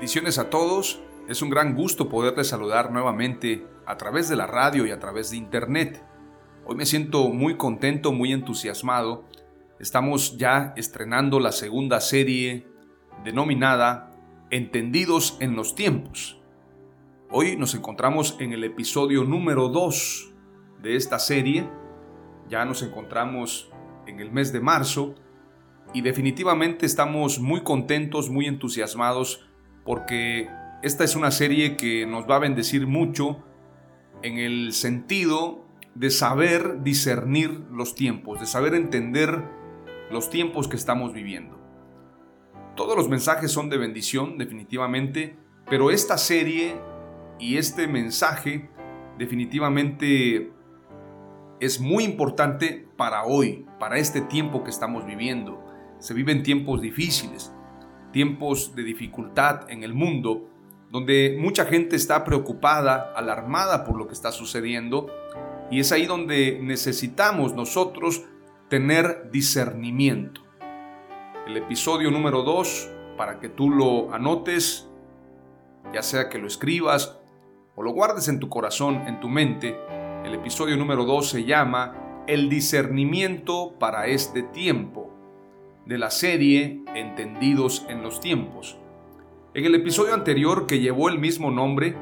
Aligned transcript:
Bendiciones 0.00 0.38
a 0.38 0.48
todos. 0.48 0.98
Es 1.28 1.42
un 1.42 1.50
gran 1.50 1.74
gusto 1.74 2.08
poderles 2.08 2.48
saludar 2.48 2.90
nuevamente 2.90 3.66
a 3.84 3.98
través 3.98 4.30
de 4.30 4.36
la 4.36 4.46
radio 4.46 4.86
y 4.86 4.92
a 4.92 4.98
través 4.98 5.30
de 5.30 5.36
internet. 5.36 6.02
Hoy 6.64 6.74
me 6.74 6.86
siento 6.86 7.28
muy 7.28 7.58
contento, 7.58 8.10
muy 8.10 8.32
entusiasmado. 8.32 9.26
Estamos 9.78 10.38
ya 10.38 10.72
estrenando 10.78 11.38
la 11.38 11.52
segunda 11.52 12.00
serie 12.00 12.66
denominada 13.24 14.10
Entendidos 14.48 15.36
en 15.38 15.54
los 15.54 15.74
tiempos. 15.74 16.40
Hoy 17.30 17.58
nos 17.58 17.74
encontramos 17.74 18.38
en 18.40 18.54
el 18.54 18.64
episodio 18.64 19.24
número 19.24 19.68
2 19.68 20.32
de 20.80 20.96
esta 20.96 21.18
serie. 21.18 21.68
Ya 22.48 22.64
nos 22.64 22.82
encontramos 22.82 23.70
en 24.06 24.18
el 24.20 24.32
mes 24.32 24.50
de 24.50 24.60
marzo 24.60 25.14
y 25.92 26.00
definitivamente 26.00 26.86
estamos 26.86 27.38
muy 27.38 27.62
contentos, 27.62 28.30
muy 28.30 28.46
entusiasmados 28.46 29.44
porque 29.90 30.48
esta 30.84 31.02
es 31.02 31.16
una 31.16 31.32
serie 31.32 31.76
que 31.76 32.06
nos 32.06 32.24
va 32.30 32.36
a 32.36 32.38
bendecir 32.38 32.86
mucho 32.86 33.42
en 34.22 34.38
el 34.38 34.72
sentido 34.72 35.64
de 35.96 36.10
saber 36.10 36.84
discernir 36.84 37.50
los 37.72 37.96
tiempos, 37.96 38.38
de 38.38 38.46
saber 38.46 38.74
entender 38.74 39.42
los 40.08 40.30
tiempos 40.30 40.68
que 40.68 40.76
estamos 40.76 41.12
viviendo. 41.12 41.58
Todos 42.76 42.96
los 42.96 43.08
mensajes 43.08 43.50
son 43.50 43.68
de 43.68 43.78
bendición, 43.78 44.38
definitivamente, 44.38 45.36
pero 45.68 45.90
esta 45.90 46.18
serie 46.18 46.76
y 47.40 47.56
este 47.56 47.88
mensaje 47.88 48.70
definitivamente 49.18 50.52
es 51.58 51.80
muy 51.80 52.04
importante 52.04 52.86
para 52.96 53.24
hoy, 53.24 53.66
para 53.80 53.98
este 53.98 54.20
tiempo 54.20 54.62
que 54.62 54.70
estamos 54.70 55.04
viviendo. 55.04 55.66
Se 55.98 56.14
viven 56.14 56.44
tiempos 56.44 56.80
difíciles, 56.80 57.52
tiempos 58.12 58.74
de 58.74 58.82
dificultad 58.82 59.70
en 59.70 59.82
el 59.82 59.94
mundo, 59.94 60.48
donde 60.90 61.36
mucha 61.40 61.66
gente 61.66 61.96
está 61.96 62.24
preocupada, 62.24 63.12
alarmada 63.14 63.84
por 63.84 63.96
lo 63.96 64.06
que 64.06 64.14
está 64.14 64.32
sucediendo, 64.32 65.08
y 65.70 65.80
es 65.80 65.92
ahí 65.92 66.06
donde 66.06 66.58
necesitamos 66.60 67.54
nosotros 67.54 68.24
tener 68.68 69.30
discernimiento. 69.30 70.42
El 71.46 71.56
episodio 71.56 72.10
número 72.10 72.42
2, 72.42 72.90
para 73.16 73.38
que 73.38 73.48
tú 73.48 73.70
lo 73.70 74.12
anotes, 74.12 74.88
ya 75.92 76.02
sea 76.02 76.28
que 76.28 76.38
lo 76.38 76.46
escribas 76.46 77.18
o 77.76 77.82
lo 77.82 77.92
guardes 77.92 78.28
en 78.28 78.40
tu 78.40 78.48
corazón, 78.48 79.06
en 79.06 79.20
tu 79.20 79.28
mente, 79.28 79.76
el 80.24 80.34
episodio 80.34 80.76
número 80.76 81.04
2 81.04 81.28
se 81.30 81.44
llama 81.44 82.24
El 82.26 82.48
discernimiento 82.48 83.74
para 83.78 84.06
este 84.06 84.42
tiempo 84.42 85.09
de 85.90 85.98
la 85.98 86.12
serie 86.12 86.84
Entendidos 86.94 87.84
en 87.88 88.00
los 88.00 88.20
tiempos. 88.20 88.78
En 89.54 89.64
el 89.64 89.74
episodio 89.74 90.14
anterior 90.14 90.68
que 90.68 90.78
llevó 90.78 91.08
el 91.08 91.18
mismo 91.18 91.50
nombre, 91.50 91.96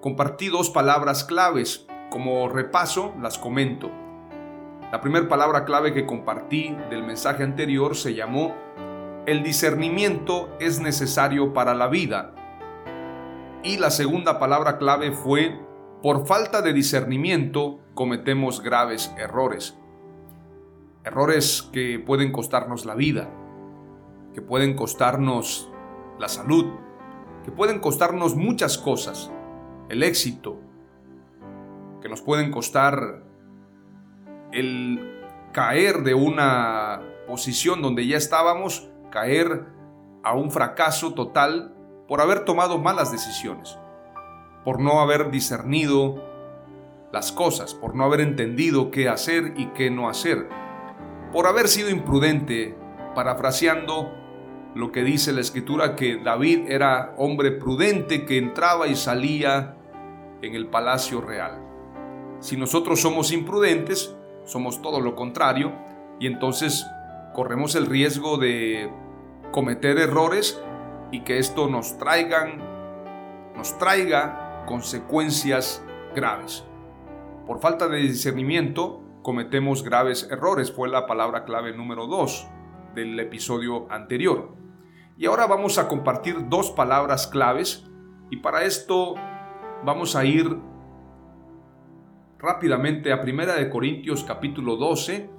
compartí 0.00 0.46
dos 0.46 0.70
palabras 0.70 1.24
claves. 1.24 1.88
Como 2.08 2.48
repaso, 2.48 3.12
las 3.20 3.36
comento. 3.36 3.90
La 4.92 5.00
primera 5.00 5.26
palabra 5.26 5.64
clave 5.64 5.92
que 5.92 6.06
compartí 6.06 6.76
del 6.88 7.02
mensaje 7.02 7.42
anterior 7.42 7.96
se 7.96 8.14
llamó 8.14 8.54
El 9.26 9.42
discernimiento 9.42 10.56
es 10.60 10.78
necesario 10.78 11.52
para 11.52 11.74
la 11.74 11.88
vida. 11.88 12.32
Y 13.64 13.78
la 13.78 13.90
segunda 13.90 14.38
palabra 14.38 14.78
clave 14.78 15.10
fue 15.10 15.58
Por 16.00 16.28
falta 16.28 16.62
de 16.62 16.72
discernimiento 16.72 17.80
cometemos 17.94 18.62
graves 18.62 19.12
errores. 19.18 19.76
Errores 21.04 21.68
que 21.70 21.98
pueden 21.98 22.32
costarnos 22.32 22.86
la 22.86 22.94
vida, 22.94 23.28
que 24.32 24.40
pueden 24.40 24.74
costarnos 24.74 25.70
la 26.18 26.28
salud, 26.28 26.64
que 27.44 27.52
pueden 27.52 27.78
costarnos 27.78 28.36
muchas 28.36 28.78
cosas, 28.78 29.30
el 29.90 30.02
éxito, 30.02 30.58
que 32.00 32.08
nos 32.08 32.22
pueden 32.22 32.50
costar 32.50 33.22
el 34.50 35.20
caer 35.52 36.04
de 36.04 36.14
una 36.14 37.02
posición 37.26 37.82
donde 37.82 38.06
ya 38.06 38.16
estábamos, 38.16 38.88
caer 39.10 39.66
a 40.22 40.34
un 40.34 40.50
fracaso 40.50 41.12
total 41.12 41.74
por 42.08 42.22
haber 42.22 42.46
tomado 42.46 42.78
malas 42.78 43.12
decisiones, 43.12 43.78
por 44.64 44.80
no 44.80 45.02
haber 45.02 45.30
discernido 45.30 46.24
las 47.12 47.30
cosas, 47.30 47.74
por 47.74 47.94
no 47.94 48.04
haber 48.04 48.20
entendido 48.20 48.90
qué 48.90 49.10
hacer 49.10 49.52
y 49.58 49.66
qué 49.66 49.90
no 49.90 50.08
hacer 50.08 50.63
por 51.34 51.48
haber 51.48 51.66
sido 51.66 51.90
imprudente, 51.90 52.76
parafraseando 53.16 54.14
lo 54.76 54.92
que 54.92 55.02
dice 55.02 55.32
la 55.32 55.40
escritura, 55.40 55.96
que 55.96 56.16
David 56.22 56.66
era 56.68 57.12
hombre 57.18 57.50
prudente 57.50 58.24
que 58.24 58.38
entraba 58.38 58.86
y 58.86 58.94
salía 58.94 59.74
en 60.42 60.54
el 60.54 60.68
palacio 60.68 61.20
real. 61.20 61.60
Si 62.38 62.56
nosotros 62.56 63.00
somos 63.00 63.32
imprudentes, 63.32 64.14
somos 64.44 64.80
todo 64.80 65.00
lo 65.00 65.16
contrario, 65.16 65.72
y 66.20 66.28
entonces 66.28 66.86
corremos 67.34 67.74
el 67.74 67.86
riesgo 67.86 68.38
de 68.38 68.88
cometer 69.50 69.98
errores 69.98 70.62
y 71.10 71.22
que 71.22 71.38
esto 71.38 71.68
nos 71.68 71.98
traigan 71.98 72.62
nos 73.56 73.76
traiga 73.78 74.64
consecuencias 74.66 75.82
graves. 76.14 76.64
Por 77.46 77.60
falta 77.60 77.88
de 77.88 77.98
discernimiento, 77.98 79.03
cometemos 79.24 79.82
graves 79.82 80.28
errores. 80.30 80.70
Fue 80.70 80.88
la 80.88 81.06
palabra 81.06 81.44
clave 81.44 81.76
número 81.76 82.06
2 82.06 82.46
del 82.94 83.18
episodio 83.18 83.90
anterior. 83.90 84.54
Y 85.16 85.26
ahora 85.26 85.46
vamos 85.46 85.78
a 85.78 85.88
compartir 85.88 86.48
dos 86.48 86.70
palabras 86.70 87.26
claves 87.26 87.90
y 88.30 88.36
para 88.36 88.62
esto 88.64 89.14
vamos 89.82 90.14
a 90.14 90.24
ir 90.24 90.56
rápidamente 92.38 93.12
a 93.12 93.22
Primera 93.22 93.54
de 93.54 93.70
Corintios 93.70 94.22
capítulo 94.24 94.76
12, 94.76 95.30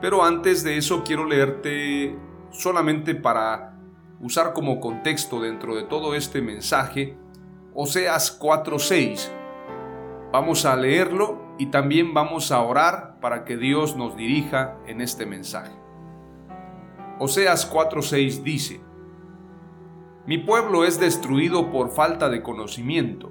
pero 0.00 0.24
antes 0.24 0.62
de 0.62 0.76
eso 0.76 1.02
quiero 1.02 1.26
leerte 1.26 2.16
solamente 2.50 3.14
para 3.14 3.76
usar 4.20 4.52
como 4.52 4.78
contexto 4.78 5.40
dentro 5.40 5.74
de 5.74 5.82
todo 5.82 6.14
este 6.14 6.40
mensaje 6.40 7.18
Oseas 7.74 8.38
4:6. 8.38 9.32
Vamos 10.30 10.64
a 10.64 10.76
leerlo 10.76 11.43
y 11.58 11.66
también 11.66 12.14
vamos 12.14 12.50
a 12.50 12.60
orar 12.60 13.20
para 13.20 13.44
que 13.44 13.56
Dios 13.56 13.96
nos 13.96 14.16
dirija 14.16 14.76
en 14.86 15.00
este 15.00 15.26
mensaje. 15.26 15.72
Oseas 17.18 17.70
4:6 17.70 18.42
dice, 18.42 18.80
Mi 20.26 20.38
pueblo 20.38 20.84
es 20.84 20.98
destruido 20.98 21.70
por 21.70 21.90
falta 21.90 22.28
de 22.28 22.42
conocimiento. 22.42 23.30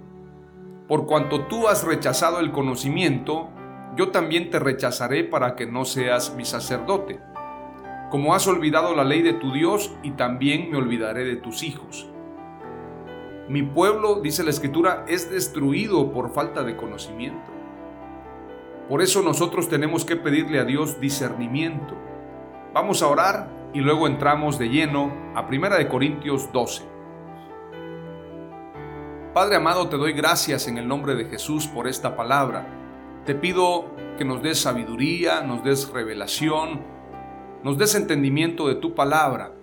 Por 0.87 1.05
cuanto 1.05 1.47
tú 1.47 1.67
has 1.67 1.83
rechazado 1.83 2.39
el 2.39 2.51
conocimiento, 2.51 3.49
yo 3.97 4.11
también 4.11 4.49
te 4.49 4.59
rechazaré 4.59 5.23
para 5.23 5.55
que 5.55 5.65
no 5.65 5.85
seas 5.85 6.35
mi 6.35 6.45
sacerdote. 6.45 7.19
Como 8.09 8.35
has 8.35 8.47
olvidado 8.47 8.95
la 8.95 9.03
ley 9.03 9.21
de 9.21 9.33
tu 9.33 9.51
Dios, 9.51 9.95
y 10.03 10.11
también 10.11 10.69
me 10.69 10.77
olvidaré 10.77 11.25
de 11.25 11.35
tus 11.35 11.63
hijos. 11.63 12.07
Mi 13.49 13.63
pueblo, 13.63 14.21
dice 14.21 14.43
la 14.43 14.51
escritura, 14.51 15.03
es 15.07 15.29
destruido 15.29 16.11
por 16.11 16.31
falta 16.31 16.63
de 16.63 16.77
conocimiento. 16.77 17.52
Por 18.93 19.01
eso 19.01 19.23
nosotros 19.23 19.69
tenemos 19.69 20.05
que 20.05 20.15
pedirle 20.15 20.59
a 20.59 20.65
Dios 20.65 20.99
discernimiento. 20.99 21.95
Vamos 22.75 23.01
a 23.01 23.07
orar 23.07 23.49
y 23.73 23.79
luego 23.79 24.05
entramos 24.05 24.59
de 24.59 24.69
lleno 24.69 25.11
a 25.33 25.41
1 25.41 25.77
de 25.77 25.87
Corintios 25.87 26.51
12. 26.53 26.83
Padre 29.33 29.55
amado, 29.55 29.89
te 29.89 29.97
doy 29.97 30.13
gracias 30.13 30.67
en 30.67 30.77
el 30.77 30.87
nombre 30.87 31.15
de 31.15 31.25
Jesús 31.25 31.65
por 31.65 31.87
esta 31.87 32.15
palabra. 32.15 32.67
Te 33.25 33.33
pido 33.33 33.85
que 34.19 34.25
nos 34.25 34.43
des 34.43 34.59
sabiduría, 34.59 35.41
nos 35.41 35.63
des 35.63 35.89
revelación, 35.89 36.81
nos 37.63 37.79
des 37.79 37.95
entendimiento 37.95 38.67
de 38.67 38.75
tu 38.75 38.93
palabra, 38.93 39.53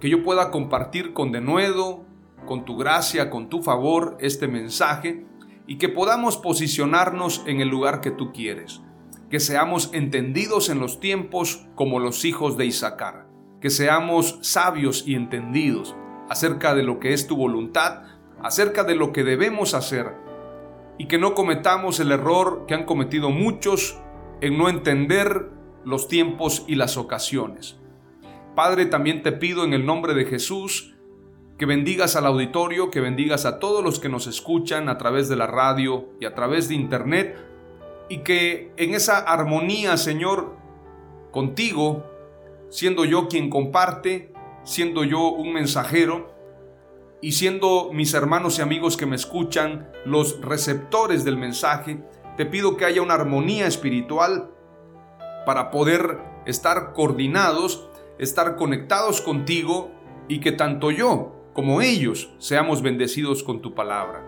que 0.00 0.10
yo 0.10 0.24
pueda 0.24 0.50
compartir 0.50 1.12
con 1.12 1.30
denuedo, 1.30 2.02
con 2.44 2.64
tu 2.64 2.76
gracia, 2.76 3.30
con 3.30 3.48
tu 3.48 3.62
favor 3.62 4.16
este 4.18 4.48
mensaje 4.48 5.24
y 5.66 5.78
que 5.78 5.88
podamos 5.88 6.36
posicionarnos 6.36 7.42
en 7.46 7.60
el 7.60 7.68
lugar 7.68 8.00
que 8.00 8.10
tú 8.10 8.32
quieres, 8.32 8.82
que 9.30 9.40
seamos 9.40 9.90
entendidos 9.92 10.68
en 10.68 10.78
los 10.78 11.00
tiempos 11.00 11.66
como 11.74 11.98
los 11.98 12.24
hijos 12.24 12.56
de 12.56 12.66
Isaacar, 12.66 13.26
que 13.60 13.70
seamos 13.70 14.38
sabios 14.42 15.04
y 15.06 15.14
entendidos 15.14 15.96
acerca 16.28 16.74
de 16.74 16.82
lo 16.82 17.00
que 17.00 17.12
es 17.12 17.26
tu 17.26 17.36
voluntad, 17.36 18.02
acerca 18.42 18.84
de 18.84 18.94
lo 18.94 19.12
que 19.12 19.24
debemos 19.24 19.74
hacer 19.74 20.14
y 20.98 21.06
que 21.06 21.18
no 21.18 21.34
cometamos 21.34 21.98
el 22.00 22.12
error 22.12 22.64
que 22.66 22.74
han 22.74 22.84
cometido 22.84 23.30
muchos 23.30 23.98
en 24.40 24.58
no 24.58 24.68
entender 24.68 25.50
los 25.84 26.08
tiempos 26.08 26.64
y 26.66 26.76
las 26.76 26.96
ocasiones. 26.96 27.78
Padre, 28.54 28.86
también 28.86 29.22
te 29.22 29.32
pido 29.32 29.64
en 29.64 29.72
el 29.72 29.84
nombre 29.84 30.14
de 30.14 30.26
Jesús 30.26 30.93
que 31.58 31.66
bendigas 31.66 32.16
al 32.16 32.26
auditorio, 32.26 32.90
que 32.90 33.00
bendigas 33.00 33.44
a 33.44 33.58
todos 33.58 33.84
los 33.84 34.00
que 34.00 34.08
nos 34.08 34.26
escuchan 34.26 34.88
a 34.88 34.98
través 34.98 35.28
de 35.28 35.36
la 35.36 35.46
radio 35.46 36.08
y 36.20 36.24
a 36.24 36.34
través 36.34 36.68
de 36.68 36.74
internet 36.74 37.36
y 38.08 38.18
que 38.18 38.72
en 38.76 38.94
esa 38.94 39.18
armonía, 39.18 39.96
Señor, 39.96 40.56
contigo, 41.30 42.04
siendo 42.70 43.04
yo 43.04 43.28
quien 43.28 43.50
comparte, 43.50 44.32
siendo 44.64 45.04
yo 45.04 45.28
un 45.28 45.52
mensajero, 45.52 46.34
y 47.24 47.32
siendo 47.32 47.90
mis 47.90 48.12
hermanos 48.12 48.58
y 48.58 48.60
amigos 48.60 48.98
que 48.98 49.06
me 49.06 49.16
escuchan 49.16 49.90
los 50.04 50.42
receptores 50.42 51.24
del 51.24 51.38
mensaje, 51.38 52.04
te 52.36 52.44
pido 52.44 52.76
que 52.76 52.84
haya 52.84 53.00
una 53.00 53.14
armonía 53.14 53.66
espiritual 53.66 54.50
para 55.46 55.70
poder 55.70 56.18
estar 56.44 56.92
coordinados, 56.92 57.88
estar 58.18 58.56
conectados 58.56 59.22
contigo 59.22 59.90
y 60.28 60.40
que 60.40 60.52
tanto 60.52 60.90
yo 60.90 61.33
como 61.54 61.80
ellos 61.80 62.30
seamos 62.38 62.82
bendecidos 62.82 63.42
con 63.42 63.62
tu 63.62 63.74
palabra. 63.74 64.22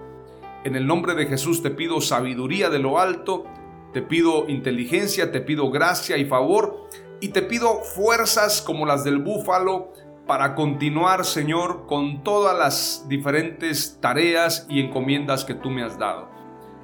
En 0.65 0.75
el 0.77 0.87
nombre 0.87 1.15
de 1.15 1.27
Jesús 1.27 1.63
te 1.63 1.71
pido 1.71 2.01
sabiduría 2.01 2.71
de 2.71 2.79
lo 2.79 2.99
alto, 2.99 3.45
te 3.93 4.01
pido 4.01 4.49
inteligencia, 4.49 5.31
te 5.31 5.41
pido 5.41 5.71
gracia 5.71 6.17
y 6.17 6.25
favor 6.25 6.89
y 7.21 7.29
te 7.29 7.43
pido 7.43 7.83
fuerzas 7.83 8.63
como 8.63 8.87
las 8.87 9.05
del 9.05 9.19
búfalo 9.19 9.93
para 10.27 10.55
continuar, 10.55 11.25
Señor, 11.25 11.87
con 11.87 12.23
todas 12.25 12.59
las 12.59 13.09
diferentes 13.09 13.99
tareas 14.01 14.67
y 14.69 14.81
encomiendas 14.81 15.45
que 15.45 15.55
tú 15.55 15.71
me 15.71 15.83
has 15.83 15.99
dado. 15.99 16.29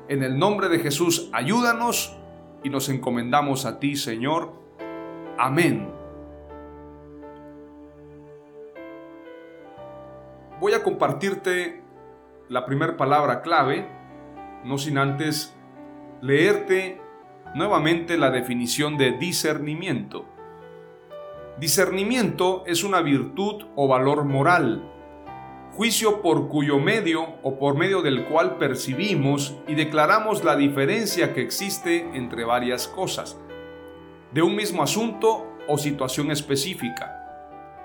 En 0.08 0.22
el 0.22 0.38
nombre 0.38 0.68
de 0.68 0.78
Jesús, 0.78 1.28
ayúdanos 1.32 2.16
y 2.62 2.70
nos 2.70 2.88
encomendamos 2.88 3.64
a 3.64 3.78
ti, 3.78 3.96
Señor. 3.96 4.52
Amén. 5.38 6.01
Voy 10.62 10.74
a 10.74 10.84
compartirte 10.84 11.82
la 12.48 12.64
primera 12.64 12.96
palabra 12.96 13.42
clave, 13.42 13.84
no 14.62 14.78
sin 14.78 14.96
antes 14.96 15.56
leerte 16.20 17.00
nuevamente 17.56 18.16
la 18.16 18.30
definición 18.30 18.96
de 18.96 19.10
discernimiento. 19.10 20.24
Discernimiento 21.58 22.62
es 22.64 22.84
una 22.84 23.00
virtud 23.00 23.64
o 23.74 23.88
valor 23.88 24.24
moral, 24.24 24.88
juicio 25.72 26.22
por 26.22 26.46
cuyo 26.46 26.78
medio 26.78 27.26
o 27.42 27.58
por 27.58 27.76
medio 27.76 28.00
del 28.00 28.26
cual 28.26 28.56
percibimos 28.56 29.56
y 29.66 29.74
declaramos 29.74 30.44
la 30.44 30.54
diferencia 30.54 31.34
que 31.34 31.42
existe 31.42 32.08
entre 32.14 32.44
varias 32.44 32.86
cosas, 32.86 33.36
de 34.32 34.42
un 34.42 34.54
mismo 34.54 34.84
asunto 34.84 35.44
o 35.66 35.76
situación 35.76 36.30
específica. 36.30 37.21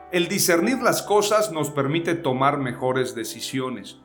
El 0.09 0.29
discernir 0.29 0.77
las 0.77 1.01
cosas 1.01 1.51
nos 1.51 1.69
permite 1.69 2.15
tomar 2.15 2.59
mejores 2.59 3.13
decisiones. 3.13 3.99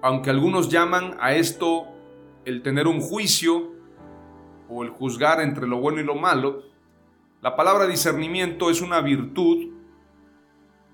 Aunque 0.00 0.30
algunos 0.30 0.68
llaman 0.68 1.16
a 1.18 1.34
esto 1.34 1.88
el 2.44 2.62
tener 2.62 2.86
un 2.86 3.00
juicio 3.00 3.72
o 4.68 4.84
el 4.84 4.90
juzgar 4.90 5.40
entre 5.40 5.66
lo 5.66 5.80
bueno 5.80 6.00
y 6.00 6.04
lo 6.04 6.14
malo, 6.14 6.62
la 7.42 7.56
palabra 7.56 7.88
discernimiento 7.88 8.70
es 8.70 8.80
una 8.80 9.00
virtud 9.00 9.72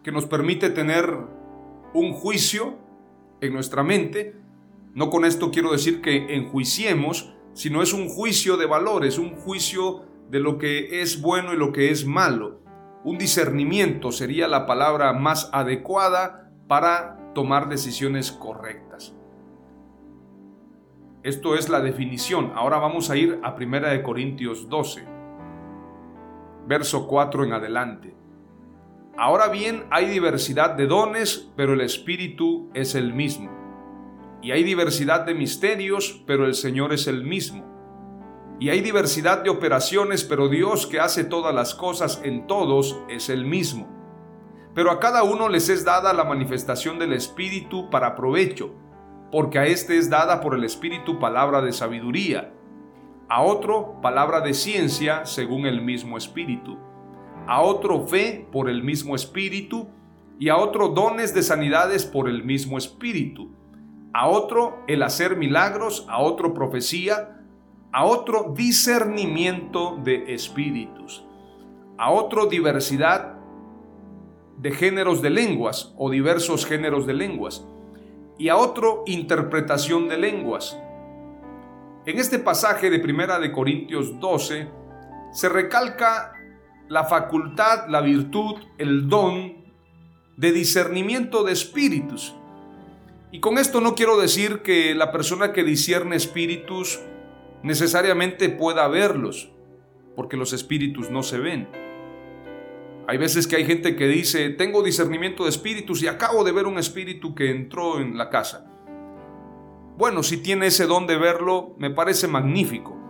que 0.02 0.10
nos 0.10 0.24
permite 0.24 0.70
tener 0.70 1.14
un 1.92 2.14
juicio 2.14 2.78
en 3.42 3.52
nuestra 3.52 3.82
mente. 3.82 4.36
No 4.94 5.10
con 5.10 5.26
esto 5.26 5.50
quiero 5.50 5.70
decir 5.70 6.00
que 6.00 6.34
enjuiciemos, 6.34 7.34
sino 7.52 7.82
es 7.82 7.92
un 7.92 8.08
juicio 8.08 8.56
de 8.56 8.64
valores, 8.64 9.18
un 9.18 9.36
juicio 9.36 10.06
de 10.30 10.40
lo 10.40 10.56
que 10.56 11.02
es 11.02 11.20
bueno 11.20 11.52
y 11.52 11.58
lo 11.58 11.72
que 11.72 11.90
es 11.90 12.06
malo. 12.06 12.63
Un 13.04 13.18
discernimiento 13.18 14.12
sería 14.12 14.48
la 14.48 14.66
palabra 14.66 15.12
más 15.12 15.50
adecuada 15.52 16.50
para 16.66 17.32
tomar 17.34 17.68
decisiones 17.68 18.32
correctas. 18.32 19.14
Esto 21.22 21.54
es 21.54 21.68
la 21.68 21.80
definición. 21.80 22.52
Ahora 22.54 22.78
vamos 22.78 23.10
a 23.10 23.16
ir 23.16 23.40
a 23.42 23.54
1 23.54 24.02
Corintios 24.02 24.68
12 24.68 25.14
verso 26.66 27.06
4 27.06 27.44
en 27.44 27.52
adelante. 27.52 28.14
Ahora 29.16 29.48
bien, 29.48 29.84
hay 29.90 30.06
diversidad 30.06 30.70
de 30.70 30.86
dones, 30.86 31.50
pero 31.56 31.74
el 31.74 31.80
Espíritu 31.80 32.70
es 32.74 32.94
el 32.94 33.12
mismo. 33.14 33.50
Y 34.42 34.50
hay 34.50 34.62
diversidad 34.62 35.24
de 35.24 35.34
misterios, 35.34 36.22
pero 36.26 36.46
el 36.46 36.54
Señor 36.54 36.92
es 36.92 37.06
el 37.06 37.24
mismo. 37.24 37.64
Y 38.60 38.68
hay 38.68 38.80
diversidad 38.80 39.42
de 39.42 39.50
operaciones, 39.50 40.24
pero 40.24 40.48
Dios 40.48 40.86
que 40.86 41.00
hace 41.00 41.24
todas 41.24 41.54
las 41.54 41.74
cosas 41.74 42.20
en 42.24 42.46
todos 42.46 42.98
es 43.08 43.28
el 43.28 43.44
mismo. 43.44 43.88
Pero 44.74 44.90
a 44.90 45.00
cada 45.00 45.22
uno 45.22 45.48
les 45.48 45.68
es 45.68 45.84
dada 45.84 46.12
la 46.12 46.24
manifestación 46.24 46.98
del 46.98 47.12
Espíritu 47.12 47.90
para 47.90 48.14
provecho, 48.14 48.74
porque 49.30 49.58
a 49.58 49.66
éste 49.66 49.98
es 49.98 50.10
dada 50.10 50.40
por 50.40 50.54
el 50.54 50.64
Espíritu 50.64 51.18
palabra 51.18 51.60
de 51.62 51.72
sabiduría 51.72 52.52
a 53.28 53.42
otro 53.42 54.00
palabra 54.02 54.40
de 54.40 54.54
ciencia 54.54 55.24
según 55.24 55.66
el 55.66 55.82
mismo 55.82 56.16
espíritu, 56.16 56.78
a 57.46 57.62
otro 57.62 58.06
fe 58.06 58.46
por 58.52 58.68
el 58.68 58.82
mismo 58.82 59.14
espíritu, 59.14 59.88
y 60.38 60.48
a 60.48 60.56
otro 60.56 60.88
dones 60.88 61.32
de 61.32 61.42
sanidades 61.42 62.04
por 62.04 62.28
el 62.28 62.44
mismo 62.44 62.76
espíritu, 62.76 63.50
a 64.12 64.28
otro 64.28 64.84
el 64.88 65.02
hacer 65.02 65.36
milagros, 65.36 66.06
a 66.08 66.20
otro 66.20 66.54
profecía, 66.54 67.40
a 67.94 68.04
otro 68.04 68.52
discernimiento 68.54 69.96
de 70.02 70.34
espíritus, 70.34 71.24
a 71.96 72.10
otro 72.10 72.46
diversidad 72.46 73.36
de 74.58 74.72
géneros 74.72 75.22
de 75.22 75.30
lenguas 75.30 75.94
o 75.96 76.10
diversos 76.10 76.66
géneros 76.66 77.06
de 77.06 77.14
lenguas, 77.14 77.64
y 78.36 78.48
a 78.48 78.56
otro 78.56 79.04
interpretación 79.06 80.08
de 80.08 80.18
lenguas 80.18 80.76
en 82.06 82.18
este 82.18 82.38
pasaje 82.38 82.90
de 82.90 82.98
Primera 82.98 83.38
de 83.38 83.50
Corintios 83.50 84.20
12 84.20 84.68
se 85.32 85.48
recalca 85.48 86.34
la 86.86 87.04
facultad, 87.04 87.88
la 87.88 88.02
virtud, 88.02 88.56
el 88.76 89.08
don 89.08 89.64
de 90.36 90.52
discernimiento 90.52 91.44
de 91.44 91.52
espíritus. 91.52 92.34
Y 93.32 93.40
con 93.40 93.56
esto 93.56 93.80
no 93.80 93.94
quiero 93.94 94.18
decir 94.20 94.60
que 94.60 94.94
la 94.94 95.12
persona 95.12 95.54
que 95.54 95.64
discierne 95.64 96.14
espíritus 96.14 97.00
necesariamente 97.64 98.50
pueda 98.50 98.86
verlos, 98.88 99.50
porque 100.14 100.36
los 100.36 100.52
espíritus 100.52 101.10
no 101.10 101.22
se 101.22 101.38
ven. 101.38 101.68
Hay 103.08 103.16
veces 103.18 103.46
que 103.46 103.56
hay 103.56 103.64
gente 103.64 103.96
que 103.96 104.06
dice, 104.06 104.50
tengo 104.50 104.82
discernimiento 104.82 105.44
de 105.44 105.50
espíritus 105.50 106.02
y 106.02 106.06
acabo 106.06 106.44
de 106.44 106.52
ver 106.52 106.66
un 106.66 106.78
espíritu 106.78 107.34
que 107.34 107.50
entró 107.50 108.00
en 108.00 108.16
la 108.16 108.28
casa. 108.30 108.70
Bueno, 109.96 110.22
si 110.22 110.36
tiene 110.36 110.66
ese 110.66 110.86
don 110.86 111.06
de 111.06 111.16
verlo, 111.16 111.74
me 111.78 111.90
parece 111.90 112.28
magnífico. 112.28 113.00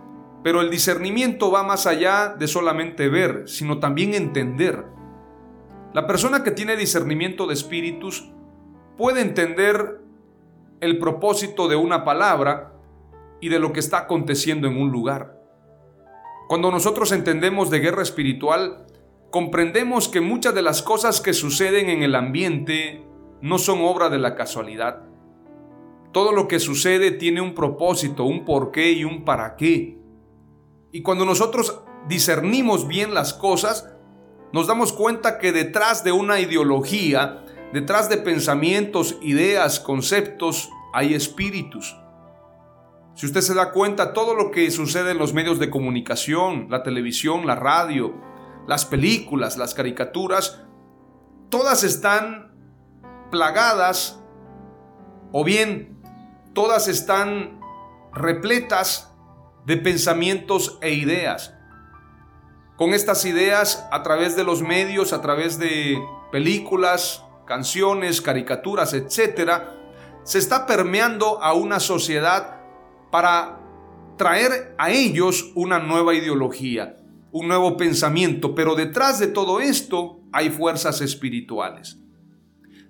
Pero 0.43 0.61
el 0.61 0.69
discernimiento 0.69 1.51
va 1.51 1.63
más 1.63 1.85
allá 1.85 2.35
de 2.37 2.47
solamente 2.47 3.09
ver, 3.09 3.43
sino 3.47 3.79
también 3.79 4.13
entender. 4.13 4.85
La 5.93 6.07
persona 6.07 6.43
que 6.43 6.51
tiene 6.51 6.77
discernimiento 6.77 7.47
de 7.47 7.55
espíritus 7.55 8.31
puede 8.97 9.21
entender 9.21 10.01
el 10.79 10.99
propósito 10.99 11.67
de 11.67 11.75
una 11.75 12.05
palabra 12.05 12.74
y 13.41 13.49
de 13.49 13.59
lo 13.59 13.73
que 13.73 13.79
está 13.79 13.99
aconteciendo 13.99 14.67
en 14.67 14.77
un 14.77 14.91
lugar. 14.91 15.39
Cuando 16.47 16.71
nosotros 16.71 17.11
entendemos 17.11 17.69
de 17.69 17.79
guerra 17.79 18.03
espiritual, 18.03 18.85
comprendemos 19.31 20.07
que 20.07 20.21
muchas 20.21 20.53
de 20.53 20.61
las 20.61 20.81
cosas 20.81 21.21
que 21.21 21.33
suceden 21.33 21.89
en 21.89 22.03
el 22.03 22.15
ambiente 22.15 23.03
no 23.41 23.57
son 23.57 23.81
obra 23.81 24.09
de 24.09 24.19
la 24.19 24.35
casualidad. 24.35 25.03
Todo 26.11 26.31
lo 26.31 26.47
que 26.47 26.59
sucede 26.59 27.11
tiene 27.11 27.41
un 27.41 27.53
propósito, 27.53 28.23
un 28.23 28.45
porqué 28.45 28.91
y 28.91 29.03
un 29.03 29.25
para 29.25 29.55
qué. 29.55 29.99
Y 30.91 31.01
cuando 31.01 31.25
nosotros 31.25 31.81
discernimos 32.07 32.87
bien 32.87 33.13
las 33.13 33.33
cosas, 33.33 33.93
nos 34.53 34.67
damos 34.67 34.93
cuenta 34.93 35.39
que 35.39 35.51
detrás 35.51 36.03
de 36.03 36.11
una 36.13 36.39
ideología, 36.39 37.43
detrás 37.73 38.07
de 38.07 38.17
pensamientos, 38.17 39.17
ideas, 39.21 39.79
conceptos, 39.79 40.69
hay 40.93 41.13
espíritus. 41.13 41.97
Si 43.15 43.25
usted 43.25 43.41
se 43.41 43.53
da 43.53 43.71
cuenta, 43.71 44.13
todo 44.13 44.35
lo 44.35 44.51
que 44.51 44.69
sucede 44.71 45.11
en 45.11 45.17
los 45.17 45.33
medios 45.33 45.57
de 45.57 45.69
comunicación, 45.69 46.67
la 46.69 46.83
televisión, 46.83 47.47
la 47.47 47.55
radio, 47.55 48.13
las 48.67 48.85
películas, 48.85 49.57
las 49.57 49.73
caricaturas, 49.73 50.61
todas 51.49 51.83
están 51.83 52.53
plagadas 53.31 54.21
o 55.31 55.43
bien 55.43 55.95
todas 56.55 56.87
están 56.87 57.59
repletas 58.13 59.13
de 59.65 59.77
pensamientos 59.77 60.79
e 60.81 60.93
ideas. 60.93 61.53
Con 62.77 62.93
estas 62.93 63.25
ideas, 63.25 63.87
a 63.91 64.01
través 64.03 64.35
de 64.35 64.43
los 64.43 64.61
medios, 64.61 65.13
a 65.13 65.21
través 65.21 65.59
de 65.59 66.01
películas, 66.31 67.23
canciones, 67.45 68.21
caricaturas, 68.21 68.93
etc., 68.93 69.63
se 70.23 70.39
está 70.39 70.65
permeando 70.65 71.43
a 71.43 71.53
una 71.53 71.79
sociedad 71.79 72.54
para 73.15 73.61
traer 74.17 74.75
a 74.77 74.91
ellos 74.91 75.53
una 75.55 75.79
nueva 75.79 76.13
ideología, 76.15 76.97
un 77.31 77.47
nuevo 77.47 77.77
pensamiento, 77.77 78.53
pero 78.53 78.75
detrás 78.75 79.19
de 79.19 79.27
todo 79.27 79.61
esto 79.61 80.19
hay 80.33 80.49
fuerzas 80.49 80.99
espirituales. 80.99 81.97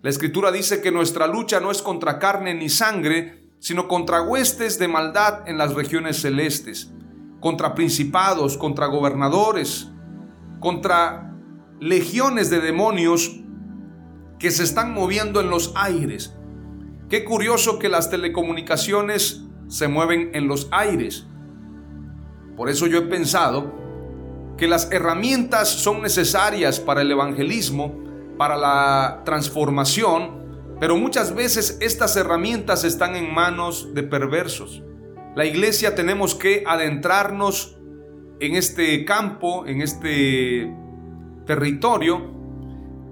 La 0.02 0.10
escritura 0.10 0.52
dice 0.52 0.82
que 0.82 0.92
nuestra 0.92 1.28
lucha 1.28 1.60
no 1.60 1.70
es 1.70 1.84
contra 1.84 2.18
carne 2.18 2.56
ni 2.56 2.70
sangre, 2.70 3.50
sino 3.60 3.88
contra 3.88 4.24
huestes 4.24 4.80
de 4.80 4.88
maldad 4.88 5.48
en 5.48 5.60
las 5.60 5.76
regiones 5.76 6.22
celestes, 6.22 6.92
contra 7.40 7.76
principados, 7.76 8.58
contra 8.58 8.88
gobernadores, 8.88 9.92
contra 10.60 11.36
legiones 11.80 12.50
de 12.50 12.62
demonios 12.62 13.42
que 14.40 14.50
se 14.50 14.64
están 14.64 14.92
moviendo 14.92 15.40
en 15.40 15.52
los 15.52 15.72
aires. 15.76 16.36
Qué 17.12 17.24
curioso 17.24 17.78
que 17.78 17.90
las 17.90 18.10
telecomunicaciones 18.10 19.45
se 19.68 19.88
mueven 19.88 20.32
en 20.34 20.48
los 20.48 20.68
aires. 20.72 21.28
Por 22.56 22.70
eso 22.70 22.88
yo 22.88 23.00
he 23.00 23.04
pensado 23.04 23.74
que 24.58 24.68
las 24.68 24.92
herramientas 24.92 25.70
son 25.70 26.02
necesarias 26.02 26.80
para 26.80 27.02
el 27.02 27.12
evangelismo, 27.12 27.94
para 28.38 28.56
la 28.56 29.22
transformación, 29.26 30.78
pero 30.80 30.98
muchas 30.98 31.34
veces 31.34 31.78
estas 31.82 32.16
herramientas 32.16 32.84
están 32.84 33.16
en 33.16 33.34
manos 33.34 33.94
de 33.94 34.04
perversos. 34.04 34.84
La 35.36 35.46
iglesia 35.46 35.96
tenemos 35.96 36.36
que 36.36 36.64
adentrarnos 36.66 37.78
en 38.40 38.56
este 38.56 39.04
campo, 39.06 39.66
en 39.66 39.82
este 39.82 40.74
territorio 41.46 42.34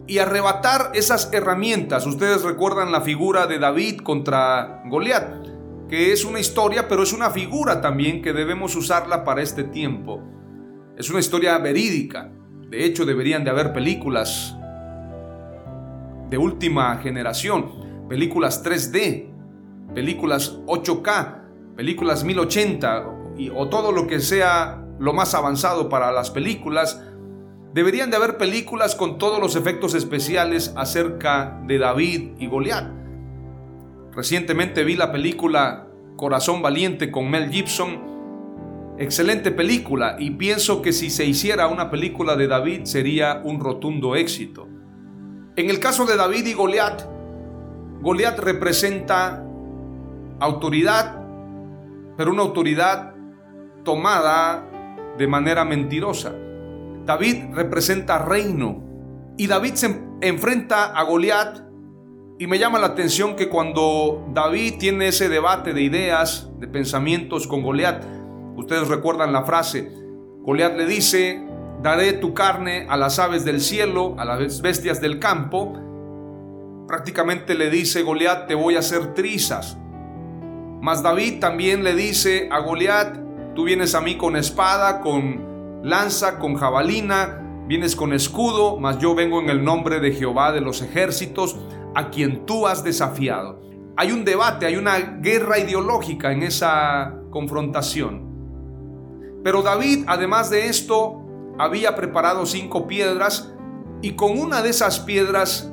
y 0.07 0.19
arrebatar 0.19 0.91
esas 0.93 1.29
herramientas. 1.33 2.05
Ustedes 2.05 2.43
recuerdan 2.43 2.91
la 2.91 3.01
figura 3.01 3.47
de 3.47 3.59
David 3.59 4.01
contra 4.01 4.83
Goliat, 4.89 5.47
que 5.89 6.11
es 6.11 6.25
una 6.25 6.39
historia, 6.39 6.87
pero 6.87 7.03
es 7.03 7.13
una 7.13 7.29
figura 7.29 7.81
también 7.81 8.21
que 8.21 8.33
debemos 8.33 8.75
usarla 8.75 9.23
para 9.23 9.41
este 9.41 9.63
tiempo. 9.63 10.21
Es 10.97 11.09
una 11.09 11.19
historia 11.19 11.57
verídica. 11.57 12.31
De 12.69 12.85
hecho, 12.85 13.05
deberían 13.05 13.43
de 13.43 13.49
haber 13.51 13.73
películas 13.73 14.55
de 16.29 16.37
última 16.37 16.97
generación, 16.97 18.07
películas 18.09 18.63
3D, 18.63 19.29
películas 19.93 20.59
8K, 20.65 21.75
películas 21.75 22.23
1080 22.23 23.05
o 23.55 23.69
todo 23.69 23.91
lo 23.91 24.07
que 24.07 24.19
sea 24.19 24.83
lo 24.99 25.13
más 25.13 25.33
avanzado 25.33 25.89
para 25.89 26.11
las 26.11 26.31
películas. 26.31 27.01
Deberían 27.73 28.09
de 28.09 28.17
haber 28.17 28.37
películas 28.37 28.95
con 28.95 29.17
todos 29.17 29.39
los 29.39 29.55
efectos 29.55 29.95
especiales 29.95 30.73
acerca 30.75 31.59
de 31.67 31.77
David 31.79 32.31
y 32.39 32.47
Goliat. 32.47 33.02
Recientemente 34.15 34.83
vi 34.83 34.95
la 34.95 35.11
película 35.11 35.87
Corazón 36.17 36.61
Valiente 36.61 37.09
con 37.09 37.31
Mel 37.31 37.49
Gibson. 37.49 38.13
Excelente 38.99 39.49
película 39.49 40.17
y 40.19 40.29
pienso 40.31 40.83
que 40.83 40.93
si 40.93 41.09
se 41.09 41.25
hiciera 41.25 41.67
una 41.67 41.89
película 41.89 42.35
de 42.35 42.47
David 42.47 42.83
sería 42.83 43.41
un 43.43 43.59
rotundo 43.59 44.15
éxito. 44.15 44.67
En 45.55 45.69
el 45.71 45.79
caso 45.79 46.05
de 46.05 46.15
David 46.15 46.45
y 46.45 46.53
Goliat, 46.53 47.01
Goliat 48.01 48.37
representa 48.37 49.43
autoridad, 50.39 51.19
pero 52.15 52.31
una 52.31 52.43
autoridad 52.43 53.15
tomada 53.83 54.69
de 55.17 55.27
manera 55.27 55.65
mentirosa. 55.65 56.35
David 57.03 57.45
representa 57.53 58.19
reino 58.19 58.83
y 59.37 59.47
David 59.47 59.73
se 59.73 59.99
enfrenta 60.21 60.97
a 60.97 61.03
Goliat 61.03 61.72
y 62.43 62.47
me 62.47 62.59
llama 62.59 62.77
la 62.77 62.87
atención 62.87 63.37
que 63.37 63.47
cuando 63.47 64.27
David 64.33 64.73
tiene 64.77 65.07
ese 65.07 65.29
debate 65.29 65.71
de 65.71 65.81
ideas, 65.81 66.49
de 66.59 66.67
pensamientos 66.67 67.47
con 67.47 67.61
Goliat, 67.61 68.03
ustedes 68.57 68.89
recuerdan 68.89 69.31
la 69.31 69.43
frase, 69.43 69.89
Goliat 70.41 70.75
le 70.75 70.85
dice, 70.85 71.41
daré 71.81 72.11
tu 72.11 72.33
carne 72.33 72.85
a 72.89 72.97
las 72.97 73.17
aves 73.17 73.45
del 73.45 73.61
cielo, 73.61 74.15
a 74.17 74.25
las 74.25 74.61
bestias 74.61 74.99
del 74.99 75.19
campo. 75.19 75.71
Prácticamente 76.85 77.55
le 77.55 77.69
dice 77.69 78.01
Goliat, 78.03 78.45
te 78.47 78.55
voy 78.55 78.75
a 78.75 78.79
hacer 78.79 79.13
trizas. 79.13 79.77
Mas 80.81 81.01
David 81.01 81.39
también 81.39 81.85
le 81.85 81.95
dice 81.95 82.49
a 82.51 82.59
Goliat, 82.59 83.19
tú 83.55 83.63
vienes 83.63 83.95
a 83.95 84.01
mí 84.01 84.17
con 84.17 84.35
espada, 84.35 84.99
con 84.99 85.81
lanza, 85.81 86.39
con 86.39 86.55
jabalina, 86.55 87.39
vienes 87.67 87.95
con 87.95 88.11
escudo, 88.11 88.77
mas 88.81 88.99
yo 88.99 89.15
vengo 89.15 89.39
en 89.39 89.49
el 89.49 89.63
nombre 89.63 90.01
de 90.01 90.11
Jehová 90.11 90.51
de 90.51 90.59
los 90.59 90.81
ejércitos, 90.81 91.57
a 91.95 92.09
quien 92.09 92.45
tú 92.45 92.67
has 92.67 92.83
desafiado. 92.83 93.61
Hay 93.95 94.11
un 94.11 94.25
debate, 94.25 94.65
hay 94.65 94.75
una 94.75 94.97
guerra 94.97 95.59
ideológica 95.59 96.31
en 96.31 96.43
esa 96.43 97.13
confrontación. 97.29 98.31
Pero 99.43 99.61
David, 99.61 100.05
además 100.07 100.49
de 100.49 100.67
esto, 100.67 101.21
había 101.59 101.95
preparado 101.95 102.45
cinco 102.45 102.87
piedras 102.87 103.53
y 104.01 104.13
con 104.13 104.37
una 104.37 104.61
de 104.61 104.69
esas 104.69 104.99
piedras 104.99 105.71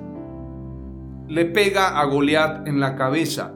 le 1.28 1.44
pega 1.46 2.00
a 2.00 2.04
Goliat 2.04 2.66
en 2.66 2.80
la 2.80 2.96
cabeza. 2.96 3.54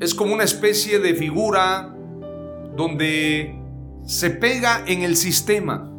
Es 0.00 0.14
como 0.14 0.32
una 0.32 0.44
especie 0.44 0.98
de 0.98 1.14
figura 1.14 1.94
donde 2.74 3.60
se 4.06 4.30
pega 4.30 4.82
en 4.86 5.02
el 5.02 5.16
sistema, 5.16 5.90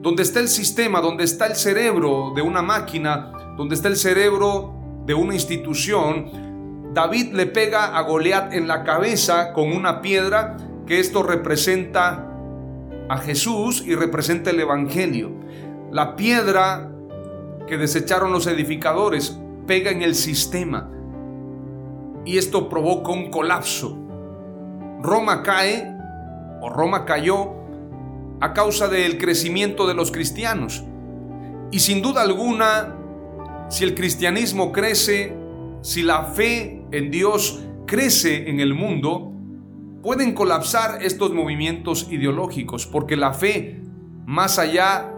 donde 0.00 0.24
está 0.24 0.40
el 0.40 0.48
sistema, 0.48 1.00
donde 1.00 1.22
está 1.24 1.46
el 1.46 1.54
cerebro 1.54 2.32
de 2.34 2.42
una 2.42 2.62
máquina, 2.62 3.32
donde 3.56 3.74
está 3.74 3.88
el 3.88 3.96
cerebro 3.96 4.74
de 5.06 5.14
una 5.14 5.34
institución. 5.34 6.92
David 6.94 7.32
le 7.32 7.46
pega 7.46 7.96
a 7.96 8.02
Goliat 8.02 8.52
en 8.52 8.68
la 8.68 8.84
cabeza 8.84 9.52
con 9.52 9.72
una 9.72 10.00
piedra 10.00 10.56
que 10.86 11.00
esto 11.00 11.22
representa 11.22 12.28
a 13.08 13.18
Jesús 13.18 13.82
y 13.86 13.94
representa 13.94 14.50
el 14.50 14.60
Evangelio. 14.60 15.30
La 15.90 16.16
piedra 16.16 16.90
que 17.66 17.76
desecharon 17.76 18.32
los 18.32 18.46
edificadores 18.46 19.38
pega 19.66 19.90
en 19.90 20.02
el 20.02 20.14
sistema 20.14 20.90
y 22.24 22.38
esto 22.38 22.68
provoca 22.68 23.12
un 23.12 23.30
colapso. 23.30 23.98
Roma 25.00 25.42
cae 25.42 25.92
o 26.60 26.68
Roma 26.68 27.04
cayó 27.04 27.54
a 28.40 28.52
causa 28.52 28.88
del 28.88 29.18
crecimiento 29.18 29.86
de 29.86 29.94
los 29.94 30.10
cristianos. 30.12 30.84
Y 31.70 31.80
sin 31.80 32.02
duda 32.02 32.22
alguna, 32.22 32.96
si 33.72 33.84
el 33.84 33.94
cristianismo 33.94 34.70
crece, 34.70 35.34
si 35.80 36.02
la 36.02 36.24
fe 36.24 36.84
en 36.90 37.10
Dios 37.10 37.64
crece 37.86 38.50
en 38.50 38.60
el 38.60 38.74
mundo, 38.74 39.32
pueden 40.02 40.34
colapsar 40.34 41.02
estos 41.02 41.32
movimientos 41.32 42.06
ideológicos, 42.10 42.86
porque 42.86 43.16
la 43.16 43.32
fe, 43.32 43.80
más 44.26 44.58
allá 44.58 45.10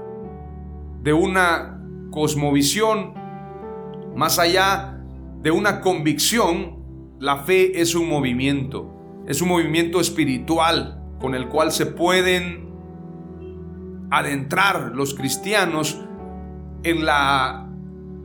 de 1.03 1.13
una 1.13 1.81
cosmovisión, 2.13 3.15
más 4.15 4.39
allá 4.39 5.01
de 5.43 5.51
una 5.51 5.81
convicción, 5.81 7.17
la 7.19 7.39
fe 7.39 7.81
es 7.81 7.97
un 7.97 8.09
movimiento, 8.09 9.25
es 9.27 9.43
un 9.43 9.49
movimiento 9.49 9.99
espiritual 9.99 11.03
con 11.19 11.35
el 11.35 11.49
cual 11.49 11.73
se 11.73 11.87
pueden 11.87 12.69
adentrar 14.13 14.93
los 14.95 15.13
cristianos 15.13 16.01
en 16.85 17.05
la 17.05 17.64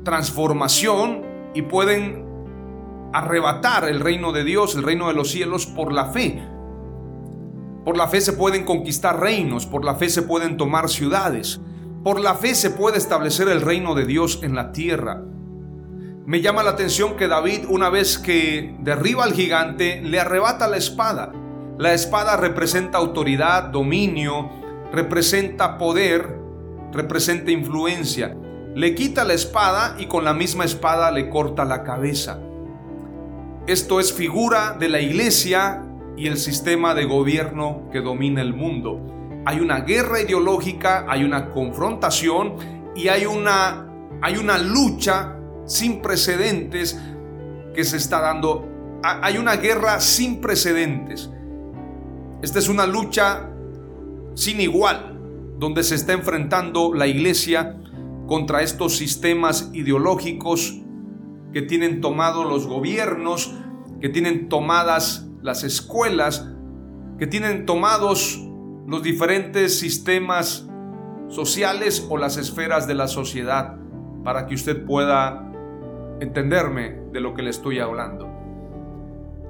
transformación 0.03 1.23
y 1.53 1.63
pueden 1.63 2.25
arrebatar 3.13 3.87
el 3.89 3.99
reino 3.99 4.31
de 4.31 4.43
Dios, 4.43 4.75
el 4.75 4.83
reino 4.83 5.07
de 5.07 5.13
los 5.13 5.31
cielos, 5.31 5.65
por 5.65 5.91
la 5.91 6.05
fe. 6.05 6.41
Por 7.85 7.97
la 7.97 8.07
fe 8.07 8.21
se 8.21 8.33
pueden 8.33 8.65
conquistar 8.65 9.19
reinos, 9.19 9.65
por 9.65 9.83
la 9.83 9.95
fe 9.95 10.09
se 10.09 10.21
pueden 10.21 10.57
tomar 10.57 10.89
ciudades, 10.89 11.59
por 12.03 12.19
la 12.19 12.35
fe 12.35 12.53
se 12.53 12.69
puede 12.69 12.97
establecer 12.97 13.47
el 13.47 13.61
reino 13.61 13.95
de 13.95 14.05
Dios 14.05 14.41
en 14.43 14.55
la 14.55 14.71
tierra. 14.71 15.23
Me 16.25 16.41
llama 16.41 16.61
la 16.61 16.71
atención 16.71 17.15
que 17.15 17.27
David, 17.27 17.65
una 17.69 17.89
vez 17.89 18.19
que 18.19 18.75
derriba 18.81 19.23
al 19.23 19.33
gigante, 19.33 20.01
le 20.03 20.19
arrebata 20.19 20.67
la 20.67 20.77
espada. 20.77 21.31
La 21.79 21.93
espada 21.93 22.37
representa 22.37 22.99
autoridad, 22.99 23.63
dominio, 23.63 24.49
representa 24.91 25.77
poder, 25.79 26.37
representa 26.91 27.49
influencia. 27.49 28.37
Le 28.79 28.95
quita 28.95 29.25
la 29.25 29.33
espada 29.33 29.97
y 29.99 30.05
con 30.05 30.23
la 30.23 30.33
misma 30.33 30.63
espada 30.63 31.11
le 31.11 31.29
corta 31.29 31.65
la 31.65 31.83
cabeza. 31.83 32.39
Esto 33.67 33.99
es 33.99 34.13
figura 34.13 34.71
de 34.79 34.87
la 34.87 35.01
iglesia 35.01 35.83
y 36.15 36.27
el 36.27 36.37
sistema 36.37 36.95
de 36.95 37.03
gobierno 37.03 37.89
que 37.91 37.99
domina 37.99 38.41
el 38.41 38.53
mundo. 38.53 39.01
Hay 39.45 39.59
una 39.59 39.81
guerra 39.81 40.21
ideológica, 40.21 41.05
hay 41.09 41.25
una 41.25 41.49
confrontación 41.49 42.55
y 42.95 43.09
hay 43.09 43.25
una, 43.25 43.85
hay 44.21 44.37
una 44.37 44.57
lucha 44.57 45.35
sin 45.65 46.01
precedentes 46.01 46.97
que 47.75 47.83
se 47.83 47.97
está 47.97 48.21
dando. 48.21 48.65
Hay 49.03 49.37
una 49.37 49.57
guerra 49.57 49.99
sin 49.99 50.39
precedentes. 50.39 51.29
Esta 52.41 52.59
es 52.59 52.69
una 52.69 52.87
lucha 52.87 53.49
sin 54.35 54.61
igual, 54.61 55.19
donde 55.57 55.83
se 55.83 55.95
está 55.95 56.13
enfrentando 56.13 56.93
la 56.93 57.07
iglesia 57.07 57.75
contra 58.29 58.61
estos 58.61 58.95
sistemas 58.95 59.71
ideológicos 59.73 60.79
que 61.51 61.63
tienen 61.63 61.99
tomado 61.99 62.43
los 62.43 62.67
gobiernos, 62.67 63.51
que 63.99 64.07
tienen 64.07 64.49
tomadas 64.49 65.27
las 65.41 65.63
escuelas, 65.63 66.47
que 67.17 67.25
tienen 67.25 67.65
tomados 67.65 68.39
los 68.85 69.01
diferentes 69.01 69.79
sistemas 69.79 70.69
sociales 71.27 72.05
o 72.07 72.17
las 72.17 72.37
esferas 72.37 72.87
de 72.87 72.93
la 72.93 73.07
sociedad 73.07 73.77
para 74.23 74.45
que 74.45 74.53
usted 74.53 74.85
pueda 74.85 75.51
entenderme 76.19 77.01
de 77.11 77.21
lo 77.21 77.33
que 77.33 77.41
le 77.41 77.49
estoy 77.49 77.79
hablando. 77.79 78.29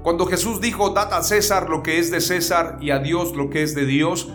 Cuando 0.03 0.25
Jesús 0.25 0.61
dijo, 0.61 0.91
dad 0.91 1.13
a 1.13 1.21
César 1.21 1.69
lo 1.69 1.83
que 1.83 1.99
es 1.99 2.11
de 2.11 2.21
César 2.21 2.77
y 2.79 2.91
a 2.91 2.99
Dios 2.99 3.35
lo 3.35 3.49
que 3.49 3.61
es 3.61 3.75
de 3.75 3.85
Dios, 3.85 4.31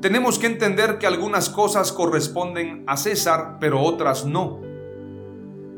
tenemos 0.00 0.38
que 0.38 0.46
entender 0.46 0.98
que 0.98 1.06
algunas 1.06 1.50
cosas 1.50 1.92
corresponden 1.92 2.84
a 2.86 2.96
César, 2.96 3.58
pero 3.60 3.80
otras 3.80 4.24
no. 4.24 4.60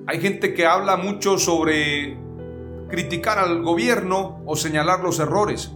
Hay 0.06 0.20
gente 0.20 0.54
que 0.54 0.66
habla 0.66 0.96
mucho 0.96 1.38
sobre 1.38 2.16
criticar 2.88 3.38
al 3.38 3.62
gobierno 3.62 4.42
o 4.46 4.54
señalar 4.54 5.00
los 5.00 5.18
errores. 5.18 5.72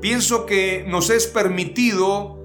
Pienso 0.00 0.44
que 0.44 0.84
nos 0.86 1.08
es 1.08 1.26
permitido 1.26 2.38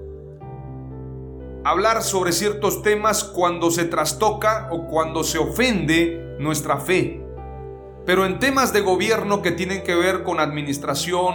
hablar 1.64 2.02
sobre 2.02 2.32
ciertos 2.32 2.82
temas 2.82 3.22
cuando 3.24 3.70
se 3.70 3.84
trastoca 3.84 4.68
o 4.70 4.86
cuando 4.86 5.24
se 5.24 5.38
ofende 5.38 6.36
nuestra 6.38 6.78
fe. 6.78 7.22
Pero 8.06 8.24
en 8.24 8.38
temas 8.38 8.72
de 8.72 8.80
gobierno 8.80 9.42
que 9.42 9.52
tienen 9.52 9.82
que 9.82 9.94
ver 9.94 10.22
con 10.22 10.40
administración, 10.40 11.34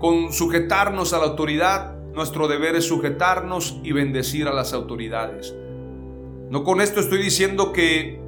con 0.00 0.32
sujetarnos 0.32 1.12
a 1.12 1.18
la 1.18 1.24
autoridad, 1.26 1.93
nuestro 2.14 2.48
deber 2.48 2.76
es 2.76 2.86
sujetarnos 2.86 3.78
y 3.82 3.92
bendecir 3.92 4.46
a 4.48 4.52
las 4.52 4.72
autoridades. 4.72 5.54
No 6.50 6.62
con 6.62 6.80
esto 6.80 7.00
estoy 7.00 7.22
diciendo 7.22 7.72
que 7.72 8.20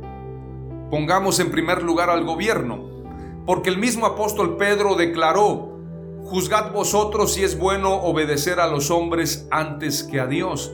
pongamos 0.91 1.39
en 1.39 1.51
primer 1.51 1.83
lugar 1.83 2.11
al 2.11 2.25
gobierno, 2.25 3.05
porque 3.45 3.71
el 3.71 3.79
mismo 3.79 4.07
apóstol 4.07 4.57
Pedro 4.57 4.97
declaró, 4.97 5.79
juzgad 6.25 6.73
vosotros 6.73 7.35
si 7.35 7.45
es 7.45 7.59
bueno 7.59 7.95
obedecer 7.95 8.59
a 8.59 8.67
los 8.67 8.91
hombres 8.91 9.47
antes 9.51 10.03
que 10.03 10.19
a 10.19 10.27
Dios. 10.27 10.73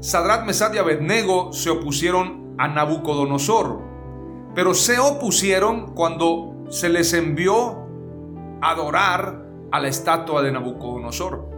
Sadrat, 0.00 0.44
Mesad 0.44 0.74
y 0.74 0.78
Abednego 0.78 1.52
se 1.54 1.70
opusieron 1.70 2.54
a 2.58 2.68
Nabucodonosor, 2.68 3.80
pero 4.54 4.74
se 4.74 4.98
opusieron 4.98 5.94
cuando 5.94 6.66
se 6.68 6.90
les 6.90 7.14
envió 7.14 7.86
adorar 8.60 9.46
a 9.72 9.80
la 9.80 9.88
estatua 9.88 10.42
de 10.42 10.52
Nabucodonosor. 10.52 11.53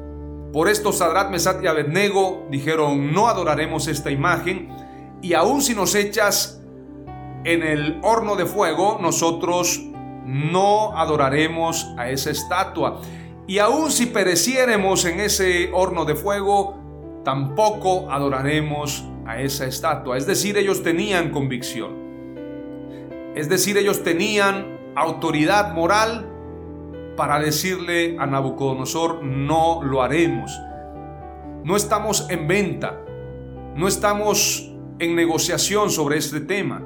Por 0.56 0.70
esto 0.70 0.90
Sadrat, 0.90 1.28
Mesad 1.28 1.60
y 1.62 1.66
Abednego 1.66 2.46
dijeron, 2.50 3.12
no 3.12 3.28
adoraremos 3.28 3.88
esta 3.88 4.10
imagen, 4.10 4.70
y 5.20 5.34
aun 5.34 5.60
si 5.60 5.74
nos 5.74 5.94
echas 5.94 6.62
en 7.44 7.62
el 7.62 8.00
horno 8.02 8.36
de 8.36 8.46
fuego, 8.46 8.96
nosotros 8.98 9.82
no 10.24 10.96
adoraremos 10.96 11.86
a 11.98 12.08
esa 12.08 12.30
estatua. 12.30 13.02
Y 13.46 13.58
aun 13.58 13.92
si 13.92 14.06
pereciéremos 14.06 15.04
en 15.04 15.20
ese 15.20 15.68
horno 15.74 16.06
de 16.06 16.14
fuego, 16.14 17.20
tampoco 17.22 18.10
adoraremos 18.10 19.04
a 19.26 19.38
esa 19.42 19.66
estatua. 19.66 20.16
Es 20.16 20.26
decir, 20.26 20.56
ellos 20.56 20.82
tenían 20.82 21.32
convicción. 21.32 21.92
Es 23.34 23.50
decir, 23.50 23.76
ellos 23.76 24.02
tenían 24.02 24.78
autoridad 24.96 25.74
moral 25.74 26.26
para 27.16 27.40
decirle 27.40 28.16
a 28.18 28.26
Nabucodonosor, 28.26 29.24
no 29.24 29.82
lo 29.82 30.02
haremos. 30.02 30.60
No 31.64 31.74
estamos 31.76 32.28
en 32.30 32.46
venta, 32.46 33.00
no 33.74 33.88
estamos 33.88 34.72
en 34.98 35.16
negociación 35.16 35.90
sobre 35.90 36.18
este 36.18 36.40
tema. 36.40 36.82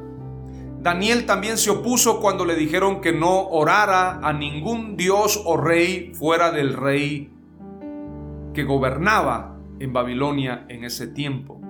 Daniel 0.80 1.26
también 1.26 1.58
se 1.58 1.70
opuso 1.70 2.20
cuando 2.20 2.46
le 2.46 2.54
dijeron 2.54 3.02
que 3.02 3.12
no 3.12 3.48
orara 3.48 4.20
a 4.22 4.32
ningún 4.32 4.96
dios 4.96 5.42
o 5.44 5.58
rey 5.58 6.12
fuera 6.14 6.50
del 6.50 6.74
rey 6.74 7.30
que 8.54 8.64
gobernaba 8.64 9.58
en 9.78 9.92
Babilonia 9.92 10.64
en 10.68 10.84
ese 10.84 11.06
tiempo, 11.06 11.60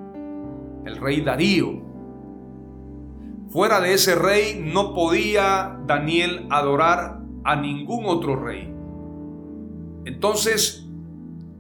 el 0.84 0.96
rey 0.96 1.22
Darío. 1.22 1.82
Fuera 3.50 3.80
de 3.80 3.94
ese 3.94 4.14
rey 4.14 4.62
no 4.64 4.94
podía 4.94 5.76
Daniel 5.86 6.46
adorar 6.50 7.19
a 7.44 7.56
ningún 7.56 8.04
otro 8.06 8.36
rey. 8.36 8.72
Entonces, 10.04 10.86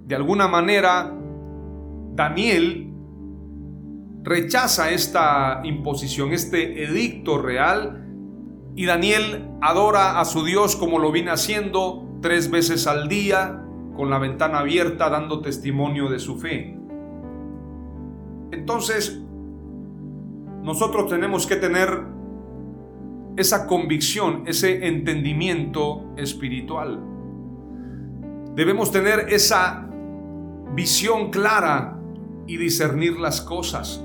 de 0.06 0.14
alguna 0.14 0.48
manera, 0.48 1.14
Daniel 2.14 2.92
rechaza 4.22 4.90
esta 4.90 5.60
imposición, 5.64 6.32
este 6.32 6.84
edicto 6.84 7.38
real, 7.38 8.06
y 8.74 8.86
Daniel 8.86 9.48
adora 9.60 10.20
a 10.20 10.24
su 10.24 10.44
Dios 10.44 10.76
como 10.76 10.98
lo 10.98 11.12
viene 11.12 11.30
haciendo 11.30 12.06
tres 12.20 12.50
veces 12.50 12.86
al 12.86 13.08
día, 13.08 13.64
con 13.96 14.10
la 14.10 14.18
ventana 14.18 14.60
abierta, 14.60 15.10
dando 15.10 15.40
testimonio 15.40 16.08
de 16.08 16.18
su 16.18 16.38
fe. 16.38 16.78
Entonces, 18.52 19.20
nosotros 20.62 21.08
tenemos 21.08 21.46
que 21.46 21.56
tener 21.56 22.04
esa 23.36 23.66
convicción, 23.66 24.44
ese 24.46 24.86
entendimiento 24.86 26.12
espiritual. 26.16 27.02
Debemos 28.54 28.90
tener 28.90 29.26
esa 29.30 29.88
visión 30.74 31.30
clara 31.30 31.98
y 32.46 32.56
discernir 32.56 33.18
las 33.18 33.40
cosas 33.40 34.04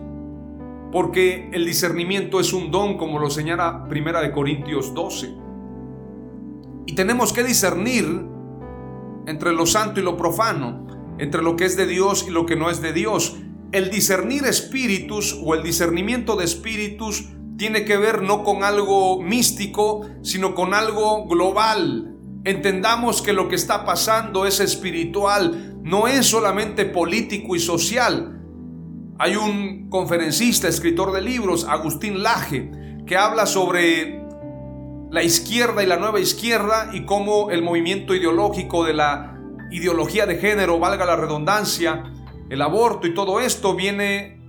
porque 0.95 1.49
el 1.51 1.65
discernimiento 1.65 2.39
es 2.39 2.53
un 2.53 2.71
don, 2.71 2.95
como 2.97 3.19
lo 3.19 3.29
señala 3.29 3.85
Primera 3.89 4.21
de 4.21 4.31
Corintios 4.31 4.93
12. 4.93 5.29
Y 6.85 6.95
tenemos 6.95 7.33
que 7.33 7.43
discernir 7.43 8.05
entre 9.25 9.51
lo 9.51 9.65
santo 9.65 9.99
y 9.99 10.03
lo 10.03 10.15
profano, 10.15 10.87
entre 11.17 11.41
lo 11.41 11.57
que 11.57 11.65
es 11.65 11.75
de 11.75 11.85
Dios 11.85 12.25
y 12.25 12.31
lo 12.31 12.45
que 12.45 12.55
no 12.55 12.69
es 12.69 12.81
de 12.81 12.93
Dios. 12.93 13.35
El 13.73 13.89
discernir 13.89 14.45
espíritus 14.45 15.37
o 15.43 15.53
el 15.53 15.63
discernimiento 15.63 16.37
de 16.37 16.45
espíritus 16.45 17.29
tiene 17.57 17.85
que 17.85 17.97
ver 17.97 18.21
no 18.21 18.43
con 18.43 18.63
algo 18.63 19.21
místico, 19.21 20.07
sino 20.21 20.55
con 20.55 20.73
algo 20.73 21.25
global. 21.27 22.15
Entendamos 22.43 23.21
que 23.21 23.33
lo 23.33 23.47
que 23.47 23.55
está 23.55 23.85
pasando 23.85 24.45
es 24.45 24.59
espiritual, 24.59 25.79
no 25.83 26.07
es 26.07 26.27
solamente 26.27 26.85
político 26.85 27.55
y 27.55 27.59
social, 27.59 28.35
hay 29.17 29.37
un 29.37 29.89
conferencista, 29.89 30.67
escritor 30.67 31.13
de 31.13 31.21
libros, 31.21 31.65
Agustín 31.69 32.21
Laje, 32.21 32.69
que 33.07 33.15
habla 33.15 33.45
sobre 33.45 34.21
la 35.09 35.23
izquierda 35.23 35.81
y 35.83 35.85
la 35.85 35.95
nueva 35.95 36.19
izquierda 36.19 36.89
y 36.91 37.05
cómo 37.05 37.49
el 37.49 37.61
movimiento 37.61 38.13
ideológico 38.13 38.83
de 38.83 38.93
la 38.93 39.39
ideología 39.71 40.25
de 40.25 40.35
género, 40.37 40.79
valga 40.79 41.05
la 41.05 41.15
redundancia, 41.15 42.03
el 42.49 42.61
aborto 42.61 43.07
y 43.07 43.13
todo 43.13 43.39
esto 43.39 43.73
viene 43.73 44.41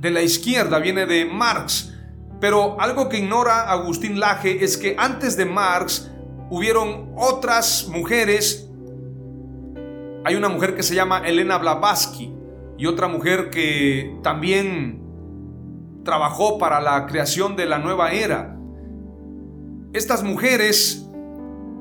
de 0.00 0.10
la 0.10 0.22
izquierda, 0.22 0.80
viene 0.80 1.06
de 1.06 1.24
Marx. 1.24 1.94
Pero 2.40 2.80
algo 2.80 3.08
que 3.08 3.18
ignora 3.18 3.70
Agustín 3.70 4.20
Laje 4.20 4.64
es 4.64 4.76
que 4.76 4.94
antes 4.98 5.36
de 5.36 5.44
Marx 5.44 6.10
hubieron 6.50 7.12
otras 7.16 7.88
mujeres. 7.88 8.70
Hay 10.24 10.34
una 10.34 10.48
mujer 10.48 10.74
que 10.74 10.82
se 10.82 10.94
llama 10.94 11.26
Elena 11.26 11.58
Blavatsky 11.58 12.32
y 12.76 12.86
otra 12.86 13.08
mujer 13.08 13.50
que 13.50 14.18
también 14.22 15.02
trabajó 16.04 16.58
para 16.58 16.80
la 16.80 17.06
creación 17.06 17.56
de 17.56 17.66
la 17.66 17.78
nueva 17.78 18.12
era. 18.12 18.56
Estas 19.92 20.22
mujeres, 20.22 21.08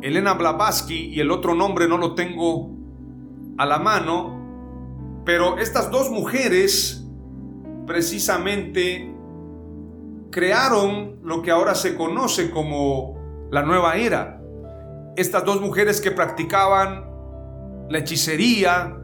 Elena 0.02 0.34
Blavatsky 0.34 1.13
y 1.13 1.20
el 1.20 1.32
otro 1.32 1.56
nombre 1.56 1.88
no 1.88 1.98
lo 1.98 2.15
tengo 2.15 2.72
a 3.58 3.65
la 3.65 3.80
mano, 3.80 5.22
pero 5.26 5.58
estas 5.58 5.91
dos 5.91 6.10
mujeres 6.10 7.06
precisamente 7.86 9.16
crearon 10.31 11.19
lo 11.23 11.41
que 11.41 11.51
ahora 11.51 11.75
se 11.75 11.95
conoce 11.95 12.51
como 12.51 13.47
la 13.51 13.63
nueva 13.63 13.95
era. 13.95 14.41
Estas 15.15 15.45
dos 15.45 15.61
mujeres 15.61 16.01
que 16.01 16.11
practicaban 16.11 17.05
la 17.89 17.99
hechicería, 17.99 18.97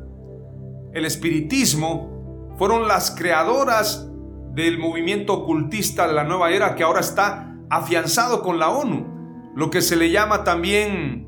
el 0.93 1.05
espiritismo, 1.05 2.53
fueron 2.57 2.87
las 2.87 3.11
creadoras 3.11 4.09
del 4.53 4.77
movimiento 4.77 5.33
ocultista 5.33 6.07
de 6.07 6.13
la 6.13 6.23
nueva 6.23 6.51
era 6.51 6.75
que 6.75 6.83
ahora 6.83 6.99
está 6.99 7.55
afianzado 7.69 8.43
con 8.43 8.59
la 8.59 8.69
ONU, 8.69 9.53
lo 9.55 9.71
que 9.71 9.81
se 9.81 9.95
le 9.95 10.11
llama 10.11 10.43
también 10.43 11.27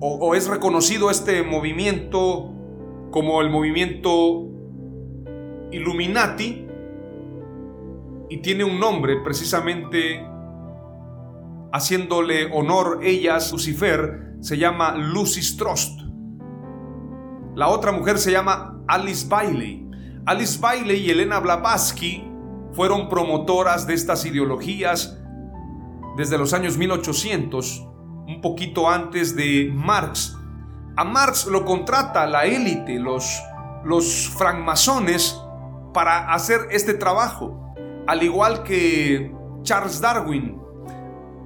o, 0.00 0.34
es 0.34 0.46
reconocido 0.46 1.10
este 1.10 1.42
movimiento 1.42 2.52
como 3.10 3.40
el 3.40 3.48
movimiento 3.48 4.46
Illuminati 5.72 6.65
y 8.28 8.38
tiene 8.38 8.64
un 8.64 8.78
nombre 8.80 9.16
precisamente 9.22 10.26
haciéndole 11.72 12.50
honor 12.52 13.00
ellas, 13.02 13.52
Lucifer, 13.52 14.36
se 14.40 14.58
llama 14.58 14.94
Lucis 14.96 15.56
Trost. 15.56 16.00
La 17.54 17.68
otra 17.68 17.92
mujer 17.92 18.18
se 18.18 18.32
llama 18.32 18.82
Alice 18.86 19.26
Bailey. 19.28 19.88
Alice 20.26 20.58
Bailey 20.60 21.06
y 21.06 21.10
Elena 21.10 21.38
Blavatsky 21.38 22.24
fueron 22.72 23.08
promotoras 23.08 23.86
de 23.86 23.94
estas 23.94 24.26
ideologías 24.26 25.18
desde 26.16 26.38
los 26.38 26.52
años 26.52 26.76
1800, 26.76 27.86
un 28.26 28.40
poquito 28.40 28.88
antes 28.88 29.36
de 29.36 29.70
Marx. 29.72 30.36
A 30.96 31.04
Marx 31.04 31.46
lo 31.46 31.64
contrata 31.64 32.26
la 32.26 32.46
élite, 32.46 32.98
los, 32.98 33.42
los 33.84 34.28
francmasones, 34.36 35.40
para 35.92 36.32
hacer 36.32 36.68
este 36.70 36.94
trabajo, 36.94 37.65
al 38.06 38.22
igual 38.22 38.62
que 38.62 39.32
Charles 39.62 40.00
Darwin. 40.00 40.58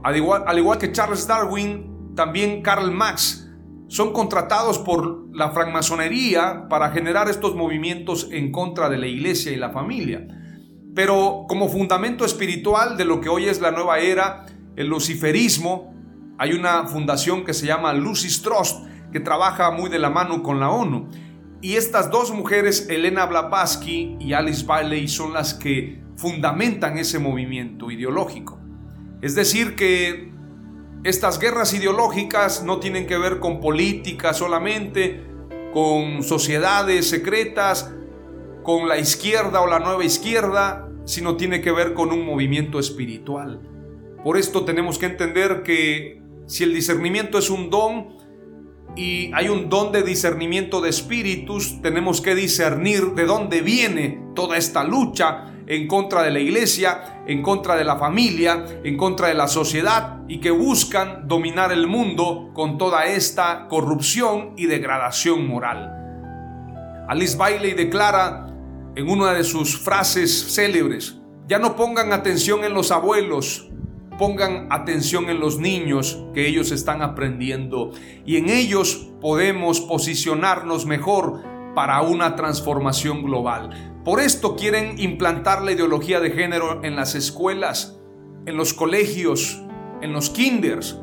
Al 0.02 0.16
igual, 0.16 0.44
al 0.46 0.58
igual 0.58 0.78
que 0.78 0.92
Charles 0.92 1.26
Darwin, 1.26 2.14
también 2.14 2.62
Karl 2.62 2.90
Marx 2.90 3.50
son 3.88 4.12
contratados 4.12 4.78
por 4.78 5.34
la 5.34 5.50
francmasonería 5.50 6.68
para 6.68 6.90
generar 6.90 7.28
estos 7.28 7.56
movimientos 7.56 8.28
en 8.30 8.52
contra 8.52 8.88
de 8.88 8.98
la 8.98 9.06
iglesia 9.06 9.52
y 9.52 9.56
la 9.56 9.70
familia. 9.70 10.26
Pero 10.94 11.46
como 11.48 11.68
fundamento 11.68 12.24
espiritual 12.24 12.96
de 12.96 13.04
lo 13.04 13.20
que 13.20 13.28
hoy 13.28 13.46
es 13.46 13.60
la 13.60 13.70
nueva 13.70 13.98
era, 13.98 14.46
el 14.76 14.86
luciferismo, 14.86 15.94
hay 16.38 16.52
una 16.52 16.86
fundación 16.86 17.44
que 17.44 17.52
se 17.52 17.66
llama 17.66 17.92
Lucis 17.92 18.42
Trust, 18.42 18.86
que 19.12 19.20
trabaja 19.20 19.70
muy 19.72 19.90
de 19.90 19.98
la 19.98 20.08
mano 20.08 20.42
con 20.42 20.60
la 20.60 20.70
ONU. 20.70 21.08
Y 21.60 21.74
estas 21.74 22.10
dos 22.10 22.32
mujeres, 22.32 22.88
Elena 22.88 23.26
Blavatsky 23.26 24.16
y 24.20 24.32
Alice 24.32 24.64
Bailey, 24.64 25.08
son 25.08 25.32
las 25.32 25.52
que 25.52 26.00
fundamentan 26.20 26.98
ese 26.98 27.18
movimiento 27.18 27.90
ideológico. 27.90 28.58
Es 29.22 29.34
decir, 29.34 29.74
que 29.74 30.30
estas 31.02 31.38
guerras 31.38 31.72
ideológicas 31.72 32.62
no 32.62 32.78
tienen 32.78 33.06
que 33.06 33.16
ver 33.16 33.38
con 33.38 33.58
política 33.58 34.34
solamente, 34.34 35.24
con 35.72 36.22
sociedades 36.22 37.08
secretas, 37.08 37.90
con 38.62 38.86
la 38.86 38.98
izquierda 38.98 39.62
o 39.62 39.66
la 39.66 39.78
nueva 39.78 40.04
izquierda, 40.04 40.90
sino 41.06 41.36
tiene 41.36 41.62
que 41.62 41.72
ver 41.72 41.94
con 41.94 42.12
un 42.12 42.26
movimiento 42.26 42.78
espiritual. 42.78 43.62
Por 44.22 44.36
esto 44.36 44.66
tenemos 44.66 44.98
que 44.98 45.06
entender 45.06 45.62
que 45.62 46.20
si 46.46 46.64
el 46.64 46.74
discernimiento 46.74 47.38
es 47.38 47.48
un 47.48 47.70
don 47.70 48.18
y 48.94 49.32
hay 49.32 49.48
un 49.48 49.70
don 49.70 49.90
de 49.90 50.02
discernimiento 50.02 50.82
de 50.82 50.90
espíritus, 50.90 51.80
tenemos 51.80 52.20
que 52.20 52.34
discernir 52.34 53.12
de 53.14 53.24
dónde 53.24 53.62
viene 53.62 54.22
toda 54.34 54.58
esta 54.58 54.84
lucha 54.84 55.49
en 55.70 55.86
contra 55.86 56.24
de 56.24 56.32
la 56.32 56.40
iglesia, 56.40 57.22
en 57.28 57.42
contra 57.42 57.76
de 57.76 57.84
la 57.84 57.96
familia, 57.96 58.66
en 58.82 58.96
contra 58.96 59.28
de 59.28 59.34
la 59.34 59.46
sociedad 59.46 60.18
y 60.26 60.40
que 60.40 60.50
buscan 60.50 61.28
dominar 61.28 61.70
el 61.70 61.86
mundo 61.86 62.50
con 62.54 62.76
toda 62.76 63.06
esta 63.06 63.68
corrupción 63.68 64.54
y 64.56 64.66
degradación 64.66 65.46
moral. 65.46 67.04
Alice 67.08 67.36
Bailey 67.36 67.74
declara 67.74 68.48
en 68.96 69.08
una 69.08 69.32
de 69.32 69.44
sus 69.44 69.78
frases 69.78 70.52
célebres, 70.52 71.20
ya 71.46 71.60
no 71.60 71.76
pongan 71.76 72.12
atención 72.12 72.64
en 72.64 72.74
los 72.74 72.90
abuelos, 72.90 73.70
pongan 74.18 74.66
atención 74.70 75.30
en 75.30 75.38
los 75.38 75.60
niños 75.60 76.20
que 76.34 76.48
ellos 76.48 76.72
están 76.72 77.00
aprendiendo 77.00 77.92
y 78.26 78.38
en 78.38 78.50
ellos 78.50 79.08
podemos 79.20 79.80
posicionarnos 79.80 80.84
mejor 80.84 81.44
para 81.76 82.02
una 82.02 82.34
transformación 82.34 83.22
global. 83.22 83.89
Por 84.04 84.20
esto 84.20 84.56
quieren 84.56 84.98
implantar 84.98 85.60
la 85.62 85.72
ideología 85.72 86.20
de 86.20 86.30
género 86.30 86.82
en 86.82 86.96
las 86.96 87.14
escuelas, 87.14 88.00
en 88.46 88.56
los 88.56 88.72
colegios, 88.72 89.62
en 90.00 90.14
los 90.14 90.30
kinders, 90.30 90.98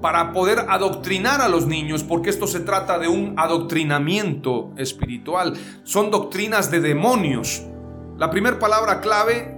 para 0.00 0.32
poder 0.32 0.60
adoctrinar 0.68 1.42
a 1.42 1.48
los 1.48 1.66
niños, 1.66 2.02
porque 2.02 2.30
esto 2.30 2.46
se 2.46 2.60
trata 2.60 2.98
de 2.98 3.08
un 3.08 3.34
adoctrinamiento 3.36 4.72
espiritual. 4.78 5.58
Son 5.84 6.10
doctrinas 6.10 6.70
de 6.70 6.80
demonios. 6.80 7.66
La 8.16 8.30
primera 8.30 8.58
palabra 8.58 9.02
clave 9.02 9.54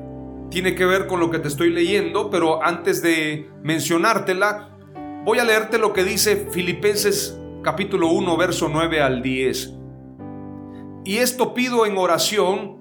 tiene 0.51 0.75
que 0.75 0.85
ver 0.85 1.07
con 1.07 1.21
lo 1.21 1.31
que 1.31 1.39
te 1.39 1.47
estoy 1.47 1.71
leyendo, 1.71 2.29
pero 2.29 2.65
antes 2.65 3.03
de 3.03 3.49
mencionártela, 3.63 4.77
voy 5.25 5.39
a 5.39 5.45
leerte 5.45 5.79
lo 5.79 5.93
que 5.93 6.03
dice 6.03 6.49
Filipenses 6.51 7.39
capítulo 7.63 8.09
1, 8.09 8.37
verso 8.37 8.69
9 8.69 9.01
al 9.01 9.23
10. 9.23 9.78
Y 11.09 11.21
esto 11.21 11.55
pido 11.55 11.87
en 11.87 11.97
oración, 11.97 12.77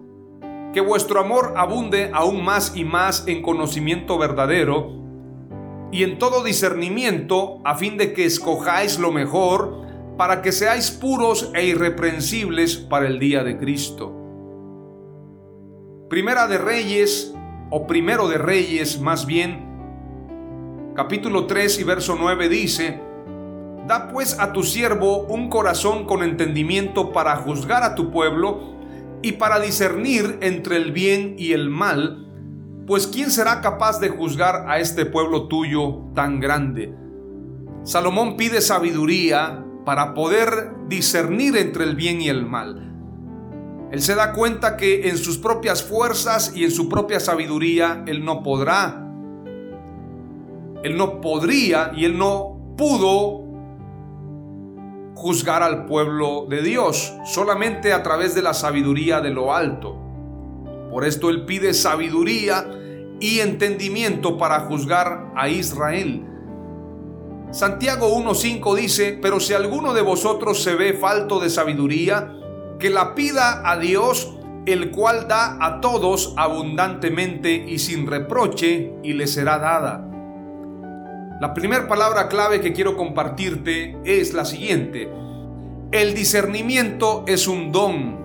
que 0.74 0.82
vuestro 0.82 1.22
amor 1.22 1.54
abunde 1.56 2.12
aún 2.13 2.44
más 2.44 2.76
y 2.76 2.84
más 2.84 3.26
en 3.26 3.42
conocimiento 3.42 4.18
verdadero 4.18 4.92
y 5.94 6.04
en 6.04 6.20
todo 6.20 6.44
discernimiento, 6.44 7.62
a 7.63 7.76
fin 7.76 7.96
de 7.96 8.12
que 8.12 8.26
escojáis 8.26 9.00
lo 9.00 9.13
mejor, 9.13 9.88
para 10.18 10.42
que 10.42 10.52
seáis 10.52 10.92
puros 10.92 11.52
e 11.56 11.68
irreprensibles 11.68 12.76
para 12.76 13.08
el 13.08 13.18
día 13.18 13.46
de 13.46 13.58
Cristo. 13.58 14.13
Primera 16.10 16.48
de 16.48 16.58
Reyes, 16.58 17.34
o 17.70 17.88
primero 17.88 18.28
de 18.28 18.40
Reyes 18.40 19.00
más 19.00 19.26
bien, 19.26 20.94
capítulo 20.98 21.48
3 21.48 21.80
y 21.80 21.84
verso 21.86 22.18
9 22.20 22.50
dice, 22.50 23.07
Da 23.88 24.10
pues 24.10 24.38
a 24.38 24.52
tu 24.52 24.63
siervo 24.63 25.21
un 25.21 25.50
corazón 25.50 26.06
con 26.06 26.21
entendimiento 26.21 27.13
para 27.13 27.38
juzgar 27.38 27.84
a 27.84 27.95
tu 27.95 28.12
pueblo 28.12 28.76
y 29.21 29.34
para 29.34 29.62
discernir 29.62 30.39
entre 30.41 30.76
el 30.76 30.91
bien 30.91 31.36
y 31.38 31.54
el 31.54 31.69
mal, 31.69 32.28
pues 32.86 33.08
¿quién 33.08 33.32
será 33.32 33.62
capaz 33.62 34.02
de 34.02 34.10
juzgar 34.10 34.65
a 34.67 34.80
este 34.80 35.06
pueblo 35.06 35.47
tuyo 35.47 36.02
tan 36.13 36.41
grande? 36.41 36.93
Salomón 37.84 38.36
pide 38.36 38.60
sabiduría 38.60 39.63
para 39.86 40.13
poder 40.13 40.73
discernir 40.89 41.56
entre 41.56 41.86
el 41.86 41.95
bien 41.95 42.19
y 42.19 42.28
el 42.28 42.45
mal. 42.45 42.93
Él 43.89 44.02
se 44.02 44.15
da 44.15 44.34
cuenta 44.34 44.76
que 44.76 45.08
en 45.08 45.17
sus 45.17 45.38
propias 45.38 45.82
fuerzas 45.82 46.52
y 46.54 46.65
en 46.65 46.71
su 46.71 46.89
propia 46.89 47.21
sabiduría 47.21 48.04
él 48.06 48.26
no 48.26 48.43
podrá. 48.43 49.10
Él 50.84 50.97
no 50.97 51.21
podría 51.21 51.93
y 51.95 52.04
él 52.04 52.17
no 52.17 52.76
pudo 52.78 53.46
juzgar 55.17 55.63
al 55.63 55.86
pueblo 55.86 56.45
de 56.47 56.62
Dios, 56.62 57.12
solamente 57.25 57.91
a 57.91 58.03
través 58.03 58.36
de 58.36 58.43
la 58.43 58.53
sabiduría 58.53 59.19
de 59.19 59.32
lo 59.32 59.53
alto. 59.53 59.97
Por 60.91 61.06
esto 61.06 61.30
Él 61.30 61.45
pide 61.45 61.73
sabiduría 61.73 62.69
y 63.19 63.39
entendimiento 63.39 64.38
para 64.38 64.60
juzgar 64.62 65.32
a 65.36 65.49
Israel. 65.49 66.23
Santiago 67.49 68.15
1.5 68.15 68.75
dice, 68.75 69.17
pero 69.19 69.39
si 69.39 69.53
alguno 69.53 69.93
de 69.93 70.01
vosotros 70.01 70.62
se 70.62 70.75
ve 70.75 70.93
falto 70.93 71.39
de 71.39 71.49
sabiduría, 71.49 72.34
que 72.80 72.91
la 72.91 73.15
pida 73.15 73.67
a 73.67 73.80
Dios, 73.80 74.36
el 74.67 74.91
cual 74.91 75.27
da 75.27 75.58
a 75.65 75.82
todos 75.82 76.36
abundantemente 76.38 77.51
y 77.53 77.80
sin 77.80 78.06
reproche, 78.06 78.93
y 79.01 79.13
le 79.13 79.25
será 79.25 79.58
dada. 79.58 80.08
La 81.39 81.54
primera 81.54 81.88
palabra 81.88 82.30
clave 82.30 82.62
que 82.62 82.73
quiero 82.73 82.97
compartirte 82.97 83.95
es 84.06 84.34
la 84.34 84.43
siguiente. 84.43 85.08
El 85.91 86.15
discernimiento 86.15 87.26
es 87.28 87.47
un 87.47 87.71
don. 87.71 88.17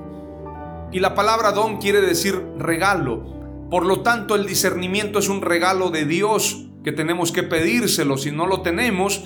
Y 0.92 1.00
la 1.00 1.14
palabra 1.14 1.52
don 1.52 1.76
quiere 1.76 2.00
decir 2.00 2.42
regalo. 2.56 3.68
Por 3.70 3.84
lo 3.84 4.00
tanto, 4.00 4.34
el 4.34 4.46
discernimiento 4.46 5.18
es 5.18 5.28
un 5.28 5.42
regalo 5.42 5.90
de 5.90 6.06
Dios 6.06 6.66
que 6.82 6.92
tenemos 6.92 7.32
que 7.32 7.42
pedírselo 7.42 8.16
si 8.16 8.30
no 8.30 8.46
lo 8.46 8.62
tenemos. 8.62 9.24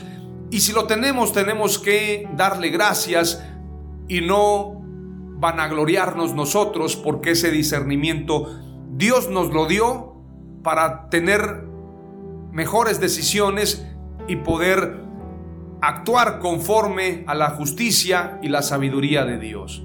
Y 0.51 0.61
si 0.61 0.73
lo 0.73 0.87
tenemos, 0.87 1.33
tenemos 1.33 1.79
que 1.79 2.29
darle 2.35 2.71
gracias 2.71 3.43
y 4.09 4.21
no 4.21 4.83
vanagloriarnos 5.39 6.35
nosotros 6.35 6.97
porque 6.97 7.33
ese 7.33 7.51
discernimiento 7.51 8.59
Dios 8.91 9.29
nos 9.29 9.53
lo 9.53 9.67
dio 9.67 10.15
para 10.63 11.09
tener 11.11 11.66
mejores 12.57 13.01
decisiones 13.01 13.87
y 14.29 14.37
poder 14.37 15.03
actuar 15.83 16.39
conforme 16.39 17.23
a 17.27 17.35
la 17.35 17.51
justicia 17.51 18.39
y 18.43 18.49
la 18.49 18.63
sabiduría 18.63 19.27
de 19.27 19.39
Dios. 19.39 19.85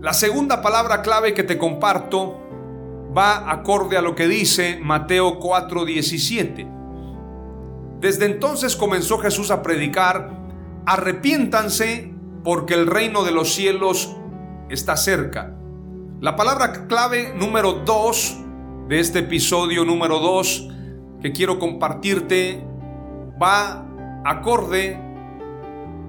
La 0.00 0.12
segunda 0.12 0.60
palabra 0.60 1.02
clave 1.02 1.34
que 1.34 1.44
te 1.44 1.56
comparto 1.56 2.36
va 3.16 3.48
acorde 3.48 3.96
a 3.96 4.02
lo 4.02 4.16
que 4.16 4.26
dice 4.26 4.80
Mateo 4.82 5.38
4:17. 5.38 6.66
Desde 8.00 8.26
entonces 8.26 8.74
comenzó 8.74 9.18
Jesús 9.18 9.52
a 9.52 9.62
predicar, 9.62 10.32
arrepiéntanse 10.86 12.12
porque 12.42 12.74
el 12.74 12.88
reino 12.88 13.22
de 13.22 13.30
los 13.30 13.54
cielos 13.54 14.16
está 14.68 14.96
cerca. 14.96 15.54
La 16.20 16.34
palabra 16.34 16.88
clave 16.88 17.34
número 17.36 17.84
2 17.84 18.38
de 18.88 18.98
este 18.98 19.20
episodio 19.20 19.84
número 19.84 20.18
2 20.18 20.70
que 21.22 21.32
quiero 21.32 21.58
compartirte 21.58 22.62
va 23.40 23.86
acorde 24.24 24.98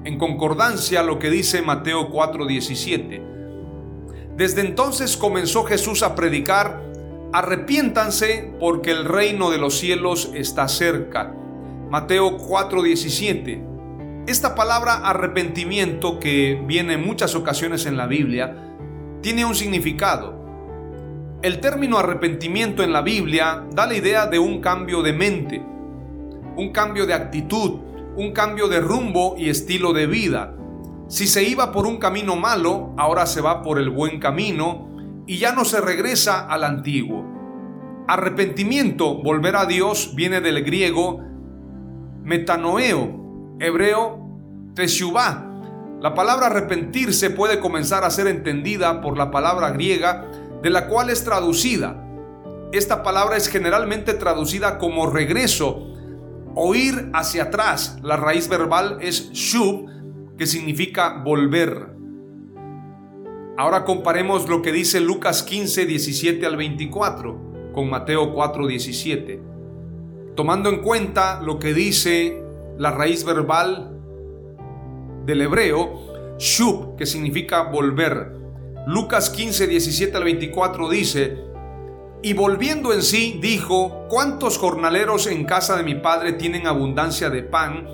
en 0.04 0.17
concordancia 0.17 1.02
a 1.02 1.04
lo 1.04 1.19
que 1.19 1.30
dice 1.30 1.62
Mateo 1.62 2.10
4:17. 2.10 3.21
Desde 4.36 4.62
entonces 4.62 5.17
comenzó 5.17 5.63
Jesús 5.65 6.04
a 6.04 6.15
predicar, 6.15 6.82
arrepiéntanse 7.34 8.54
porque 8.60 8.91
el 8.91 9.06
reino 9.06 9.52
de 9.52 9.58
los 9.58 9.78
cielos 9.78 10.32
está 10.34 10.67
cerca. 10.67 11.34
Mateo 11.89 12.38
4:17. 12.38 13.63
Esta 14.28 14.56
palabra 14.56 14.93
arrepentimiento 14.93 16.19
que 16.19 16.62
viene 16.65 16.93
en 16.93 17.06
muchas 17.06 17.36
ocasiones 17.36 17.86
en 17.86 17.97
la 17.97 18.08
Biblia 18.08 18.56
tiene 19.21 19.45
un 19.45 19.56
significado. 19.56 20.40
El 21.41 21.60
término 21.60 21.97
arrepentimiento 21.97 22.84
en 22.84 22.93
la 22.93 23.01
Biblia 23.01 23.65
da 23.71 23.88
la 23.88 23.95
idea 23.95 24.27
de 24.27 24.38
un 24.38 24.62
cambio 24.62 25.01
de 25.01 25.12
mente, 25.12 25.60
un 26.56 26.71
cambio 26.71 27.08
de 27.08 27.15
actitud, 27.15 27.80
un 28.15 28.32
cambio 28.32 28.67
de 28.67 28.80
rumbo 28.80 29.34
y 29.39 29.49
estilo 29.49 29.91
de 29.91 30.06
vida. 30.06 30.54
Si 31.08 31.25
se 31.25 31.43
iba 31.43 31.71
por 31.71 31.88
un 31.88 31.97
camino 31.97 32.36
malo, 32.36 32.93
ahora 32.95 33.25
se 33.25 33.41
va 33.41 33.63
por 33.63 33.80
el 33.80 33.89
buen 33.89 34.19
camino 34.19 34.88
y 35.25 35.39
ya 35.39 35.51
no 35.51 35.65
se 35.65 35.82
regresa 35.82 36.45
al 36.45 36.63
antiguo. 36.63 37.25
Arrepentimiento, 38.08 39.15
volver 39.23 39.56
a 39.56 39.65
Dios, 39.65 40.13
viene 40.13 40.41
del 40.41 40.63
griego 40.63 41.21
metanoeo, 42.21 43.58
hebreo 43.60 44.19
teshuvah. 44.75 45.47
La 46.01 46.13
palabra 46.13 46.47
arrepentirse 46.47 47.32
puede 47.32 47.60
comenzar 47.60 48.04
a 48.04 48.12
ser 48.12 48.27
entendida 48.27 49.01
por 49.01 49.17
la 49.17 49.32
palabra 49.32 49.71
griega 49.71 50.30
de 50.62 50.69
la 50.69 50.88
cual 50.88 51.10
es 51.10 51.24
traducida. 51.24 52.08
Esta 52.71 53.04
palabra 53.04 53.38
es 53.38 53.47
generalmente 53.47 54.13
traducida 54.13 54.78
como 54.78 55.10
regreso 55.10 55.88
o 56.56 56.76
ir 56.76 57.10
hacia 57.13 57.43
atrás. 57.43 57.97
La 58.04 58.17
raíz 58.17 58.47
verbal 58.47 58.97
es 59.02 59.32
shub, 59.32 59.89
que 60.38 60.45
significa 60.45 61.21
volver. 61.24 61.89
Ahora 63.58 63.84
comparemos 63.84 64.47
lo 64.50 64.62
que 64.62 64.71
dice 64.71 65.00
Lucas 65.00 65.43
15, 65.43 65.86
17 65.86 66.45
al 66.45 66.56
24 66.56 67.52
con 67.74 67.89
Mateo 67.89 68.34
4, 68.34 68.67
17. 68.67 69.41
Tomando 70.36 70.69
en 70.69 70.82
cuenta 70.82 71.41
lo 71.41 71.60
que 71.60 71.74
dice 71.74 72.43
la 72.78 72.91
raíz 72.91 73.24
verbal 73.24 73.97
del 75.26 75.41
hebreo, 75.41 76.38
shub, 76.38 76.95
que 76.95 77.06
significa 77.06 77.63
volver. 77.63 78.40
Lucas 78.88 79.30
15, 79.30 79.67
17 79.67 80.17
al 80.17 80.24
24 80.24 80.89
dice, 80.89 81.38
y 82.24 82.34
volviendo 82.34 82.94
en 82.94 83.02
sí, 83.02 83.39
dijo, 83.41 84.06
¿cuántos 84.10 84.58
jornaleros 84.58 85.28
en 85.28 85.46
casa 85.46 85.76
de 85.76 85.84
mi 85.84 85.96
padre 85.96 86.34
tienen 86.34 86.67
abundancia 86.67 87.30
de 87.30 87.41
pan? 87.41 87.88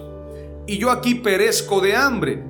Y 0.65 0.78
yo 0.78 0.91
aquí 0.91 1.15
perezco 1.15 1.80
de 1.80 1.95
hambre. 1.95 2.43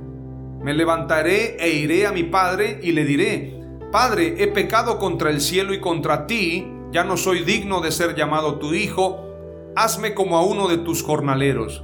Me 0.64 0.74
levantaré 0.74 1.56
e 1.60 1.70
iré 1.70 2.08
a 2.08 2.12
mi 2.12 2.24
padre 2.24 2.80
y 2.82 2.94
le 2.94 3.06
diré, 3.06 3.58
Padre, 3.92 4.36
he 4.40 4.48
pecado 4.48 5.00
contra 5.00 5.30
el 5.30 5.40
cielo 5.40 5.74
y 5.74 5.80
contra 5.80 6.28
ti, 6.28 6.68
ya 6.92 7.04
no 7.04 7.16
soy 7.16 7.44
digno 7.44 7.80
de 7.80 7.92
ser 7.92 8.16
llamado 8.16 8.60
tu 8.60 8.74
hijo, 8.74 9.24
hazme 9.76 10.14
como 10.14 10.38
a 10.38 10.44
uno 10.44 10.68
de 10.68 10.78
tus 10.78 11.04
jornaleros. 11.04 11.84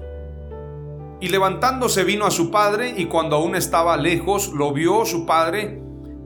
Y 1.22 1.30
levantándose 1.30 2.04
vino 2.04 2.26
a 2.26 2.32
su 2.32 2.52
padre, 2.52 2.94
y 2.98 3.06
cuando 3.06 3.36
aún 3.36 3.56
estaba 3.56 3.96
lejos, 3.96 4.52
lo 4.54 4.74
vio 4.74 5.06
su 5.06 5.26
padre, 5.26 5.83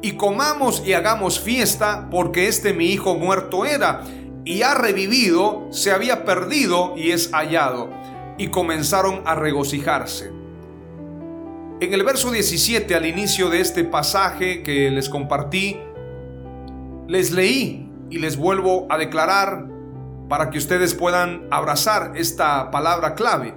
y 0.00 0.12
comamos 0.12 0.82
y 0.86 0.92
hagamos 0.92 1.40
fiesta, 1.40 2.08
porque 2.10 2.46
este 2.46 2.72
mi 2.72 2.86
hijo 2.86 3.16
muerto 3.16 3.64
era 3.64 4.04
y 4.44 4.62
ha 4.62 4.74
revivido, 4.74 5.66
se 5.70 5.90
había 5.90 6.24
perdido 6.24 6.94
y 6.96 7.10
es 7.10 7.30
hallado. 7.32 7.90
Y 8.38 8.48
comenzaron 8.48 9.22
a 9.26 9.34
regocijarse. 9.34 10.30
En 11.80 11.92
el 11.92 12.02
verso 12.02 12.30
17, 12.30 12.94
al 12.94 13.06
inicio 13.06 13.50
de 13.50 13.60
este 13.60 13.84
pasaje 13.84 14.62
que 14.62 14.90
les 14.90 15.08
compartí, 15.08 15.76
les 17.08 17.30
leí 17.32 17.90
y 18.10 18.18
les 18.18 18.36
vuelvo 18.36 18.86
a 18.90 18.98
declarar 18.98 19.66
para 20.28 20.50
que 20.50 20.58
ustedes 20.58 20.94
puedan 20.94 21.46
abrazar 21.50 22.12
esta 22.16 22.70
palabra 22.70 23.14
clave. 23.14 23.54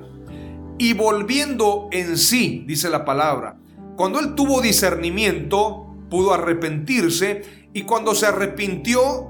Y 0.78 0.94
volviendo 0.94 1.90
en 1.92 2.18
sí, 2.18 2.64
dice 2.68 2.90
la 2.90 3.06
palabra, 3.06 3.58
cuando 3.96 4.20
él 4.20 4.36
tuvo 4.36 4.62
discernimiento, 4.62 5.91
pudo 6.12 6.34
arrepentirse 6.34 7.42
y 7.74 7.84
cuando 7.84 8.14
se 8.14 8.26
arrepintió, 8.26 9.30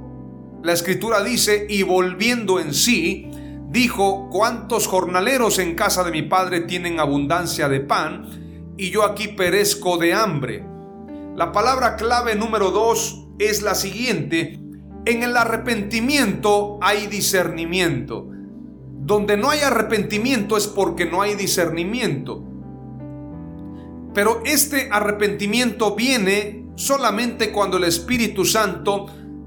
la 0.63 0.73
escritura 0.73 1.23
dice, 1.23 1.67
y 1.69 1.83
volviendo 1.83 2.59
en 2.59 2.73
sí, 2.73 3.29
dijo, 3.69 4.29
¿cuántos 4.31 4.87
jornaleros 4.87 5.59
en 5.59 5.75
casa 5.75 6.03
de 6.03 6.11
mi 6.11 6.23
padre 6.23 6.61
tienen 6.61 6.99
abundancia 6.99 7.69
de 7.69 7.81
pan? 7.81 8.73
Y 8.77 8.89
yo 8.89 9.03
aquí 9.03 9.27
perezco 9.27 9.97
de 9.97 10.13
hambre. 10.15 10.65
La 11.35 11.51
palabra 11.51 11.95
clave 11.95 12.35
número 12.35 12.71
dos 12.71 13.27
es 13.37 13.61
la 13.61 13.75
siguiente. 13.75 14.59
En 15.05 15.21
el 15.21 15.37
arrepentimiento 15.37 16.79
hay 16.81 17.05
discernimiento. 17.05 18.27
Donde 19.03 19.37
no 19.37 19.51
hay 19.51 19.59
arrepentimiento 19.59 20.57
es 20.57 20.65
porque 20.65 21.05
no 21.05 21.21
hay 21.21 21.35
discernimiento. 21.35 22.43
Pero 24.15 24.41
este 24.45 24.89
arrepentimiento 24.91 25.95
viene 25.95 26.60
solamente 26.81 27.51
cuando 27.51 27.77
el 27.77 27.83
Espíritu 27.83 28.43
Santo 28.43 29.05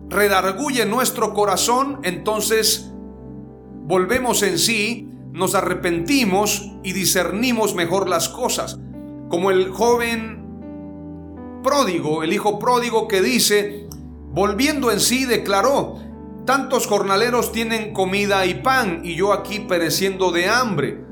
redarguye 0.08 0.86
nuestro 0.86 1.34
corazón, 1.34 1.98
entonces 2.04 2.92
volvemos 3.82 4.42
en 4.44 4.58
sí, 4.58 5.08
nos 5.32 5.56
arrepentimos 5.56 6.70
y 6.84 6.92
discernimos 6.92 7.74
mejor 7.74 8.08
las 8.08 8.28
cosas. 8.28 8.78
Como 9.28 9.50
el 9.50 9.70
joven 9.70 10.44
pródigo, 11.64 12.22
el 12.22 12.32
hijo 12.32 12.60
pródigo 12.60 13.08
que 13.08 13.20
dice, 13.20 13.88
volviendo 14.30 14.92
en 14.92 15.00
sí, 15.00 15.24
declaró, 15.24 15.96
tantos 16.44 16.86
jornaleros 16.86 17.50
tienen 17.50 17.92
comida 17.92 18.46
y 18.46 18.54
pan 18.54 19.00
y 19.02 19.16
yo 19.16 19.32
aquí 19.32 19.58
pereciendo 19.58 20.30
de 20.30 20.48
hambre. 20.48 21.04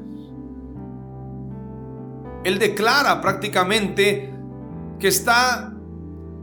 Él 2.45 2.61
declara 2.61 3.21
prácticamente 3.21 4.33
que 5.01 5.09
está 5.09 5.72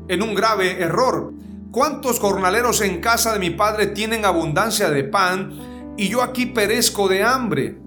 en 0.10 0.22
un 0.22 0.36
grave 0.36 0.82
error. 0.82 1.34
¿Cuántos 1.72 2.20
jornaleros 2.20 2.82
en 2.82 3.00
casa 3.00 3.32
de 3.32 3.40
mi 3.40 3.52
padre 3.52 3.88
tienen 3.88 4.26
abundancia 4.26 4.90
de 4.90 5.06
pan 5.06 5.94
y 5.98 6.10
yo 6.10 6.22
aquí 6.22 6.48
perezco 6.48 7.08
de 7.08 7.24
hambre? 7.24 7.78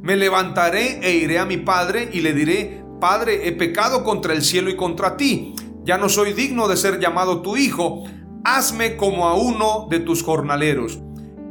Me 0.00 0.16
levantaré 0.16 1.00
e 1.02 1.16
iré 1.16 1.40
a 1.40 1.44
mi 1.44 1.56
padre 1.56 2.08
y 2.12 2.20
le 2.20 2.32
diré, 2.32 2.82
Padre, 3.00 3.46
he 3.46 3.52
pecado 3.52 4.02
contra 4.02 4.32
el 4.32 4.42
cielo 4.42 4.70
y 4.70 4.76
contra 4.76 5.16
ti. 5.16 5.54
Ya 5.84 5.98
no 5.98 6.08
soy 6.08 6.32
digno 6.32 6.66
de 6.66 6.76
ser 6.76 6.98
llamado 6.98 7.42
tu 7.42 7.56
hijo. 7.56 8.04
Hazme 8.44 8.96
como 8.96 9.28
a 9.28 9.34
uno 9.34 9.86
de 9.88 10.00
tus 10.00 10.22
jornaleros. 10.22 10.98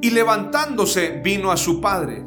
Y 0.01 0.09
levantándose 0.09 1.21
vino 1.23 1.51
a 1.51 1.57
su 1.57 1.79
padre. 1.79 2.25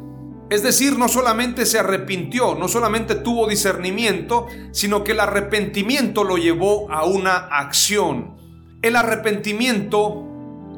Es 0.51 0.63
decir, 0.63 0.99
no 0.99 1.07
solamente 1.07 1.65
se 1.65 1.79
arrepintió, 1.79 2.55
no 2.55 2.67
solamente 2.67 3.15
tuvo 3.15 3.47
discernimiento, 3.47 4.47
sino 4.71 5.01
que 5.01 5.13
el 5.13 5.21
arrepentimiento 5.21 6.25
lo 6.25 6.35
llevó 6.35 6.91
a 6.91 7.05
una 7.05 7.37
acción. 7.37 8.35
El 8.81 8.97
arrepentimiento 8.97 10.27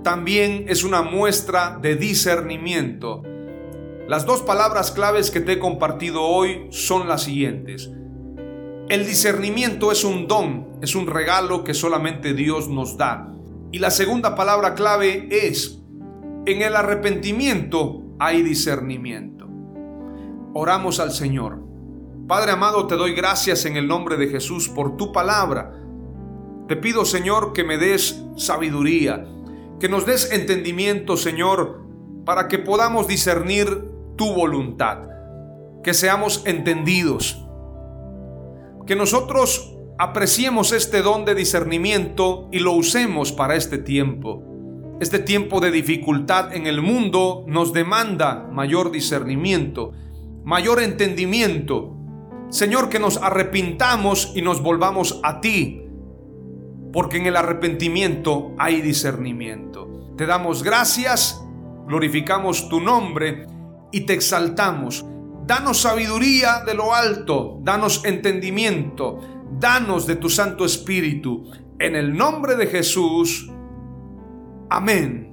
también 0.03 0.65
es 0.67 0.83
una 0.83 1.01
muestra 1.01 1.79
de 1.81 1.95
discernimiento. 1.95 3.23
Las 4.07 4.27
dos 4.27 4.43
palabras 4.43 4.91
claves 4.91 5.31
que 5.31 5.41
te 5.41 5.53
he 5.53 5.59
compartido 5.59 6.21
hoy 6.21 6.67
son 6.69 7.07
las 7.07 7.23
siguientes. 7.23 7.89
El 8.89 9.07
discernimiento 9.07 9.91
es 9.91 10.03
un 10.03 10.27
don, 10.27 10.67
es 10.83 10.93
un 10.93 11.07
regalo 11.07 11.63
que 11.63 11.73
solamente 11.73 12.35
Dios 12.35 12.69
nos 12.69 12.95
da. 12.95 13.33
Y 13.71 13.79
la 13.79 13.89
segunda 13.89 14.35
palabra 14.35 14.75
clave 14.75 15.29
es, 15.31 15.79
en 16.45 16.61
el 16.61 16.75
arrepentimiento 16.75 18.03
hay 18.19 18.43
discernimiento. 18.43 19.32
Oramos 20.55 20.99
al 20.99 21.11
Señor. 21.11 21.59
Padre 22.27 22.51
amado, 22.51 22.85
te 22.85 22.95
doy 22.95 23.13
gracias 23.13 23.65
en 23.65 23.75
el 23.75 23.87
nombre 23.87 24.17
de 24.17 24.27
Jesús 24.27 24.69
por 24.69 24.97
tu 24.97 25.11
palabra. 25.11 25.73
Te 26.67 26.75
pido, 26.75 27.05
Señor, 27.05 27.53
que 27.53 27.63
me 27.63 27.79
des 27.79 28.23
sabiduría, 28.37 29.25
que 29.79 29.89
nos 29.89 30.05
des 30.05 30.31
entendimiento, 30.31 31.17
Señor, 31.17 31.81
para 32.23 32.47
que 32.47 32.59
podamos 32.59 33.07
discernir 33.07 33.89
tu 34.15 34.31
voluntad, 34.33 34.99
que 35.83 35.95
seamos 35.95 36.43
entendidos, 36.45 37.43
que 38.85 38.95
nosotros 38.95 39.75
apreciemos 39.97 40.71
este 40.71 41.01
don 41.01 41.25
de 41.25 41.33
discernimiento 41.33 42.47
y 42.51 42.59
lo 42.59 42.73
usemos 42.73 43.31
para 43.31 43.55
este 43.55 43.79
tiempo. 43.79 44.43
Este 44.99 45.17
tiempo 45.17 45.59
de 45.59 45.71
dificultad 45.71 46.53
en 46.53 46.67
el 46.67 46.81
mundo 46.81 47.43
nos 47.47 47.73
demanda 47.73 48.47
mayor 48.51 48.91
discernimiento, 48.91 49.93
mayor 50.43 50.81
entendimiento. 50.81 51.95
Señor, 52.49 52.89
que 52.89 52.99
nos 52.99 53.17
arrepintamos 53.17 54.31
y 54.35 54.41
nos 54.41 54.61
volvamos 54.61 55.19
a 55.23 55.41
ti, 55.41 55.87
porque 56.91 57.17
en 57.17 57.25
el 57.25 57.35
arrepentimiento 57.35 58.53
hay 58.57 58.81
discernimiento. 58.81 60.13
Te 60.17 60.27
damos 60.27 60.61
gracias, 60.61 61.43
glorificamos 61.87 62.69
tu 62.69 62.79
nombre 62.79 63.47
y 63.91 64.01
te 64.01 64.13
exaltamos. 64.13 65.05
Danos 65.45 65.81
sabiduría 65.81 66.63
de 66.65 66.75
lo 66.75 66.93
alto, 66.93 67.59
danos 67.63 68.05
entendimiento, 68.05 69.19
danos 69.59 70.05
de 70.05 70.15
tu 70.15 70.29
Santo 70.29 70.63
Espíritu. 70.63 71.51
En 71.79 71.95
el 71.95 72.15
nombre 72.15 72.55
de 72.55 72.67
Jesús. 72.67 73.49
Amén. 74.69 75.32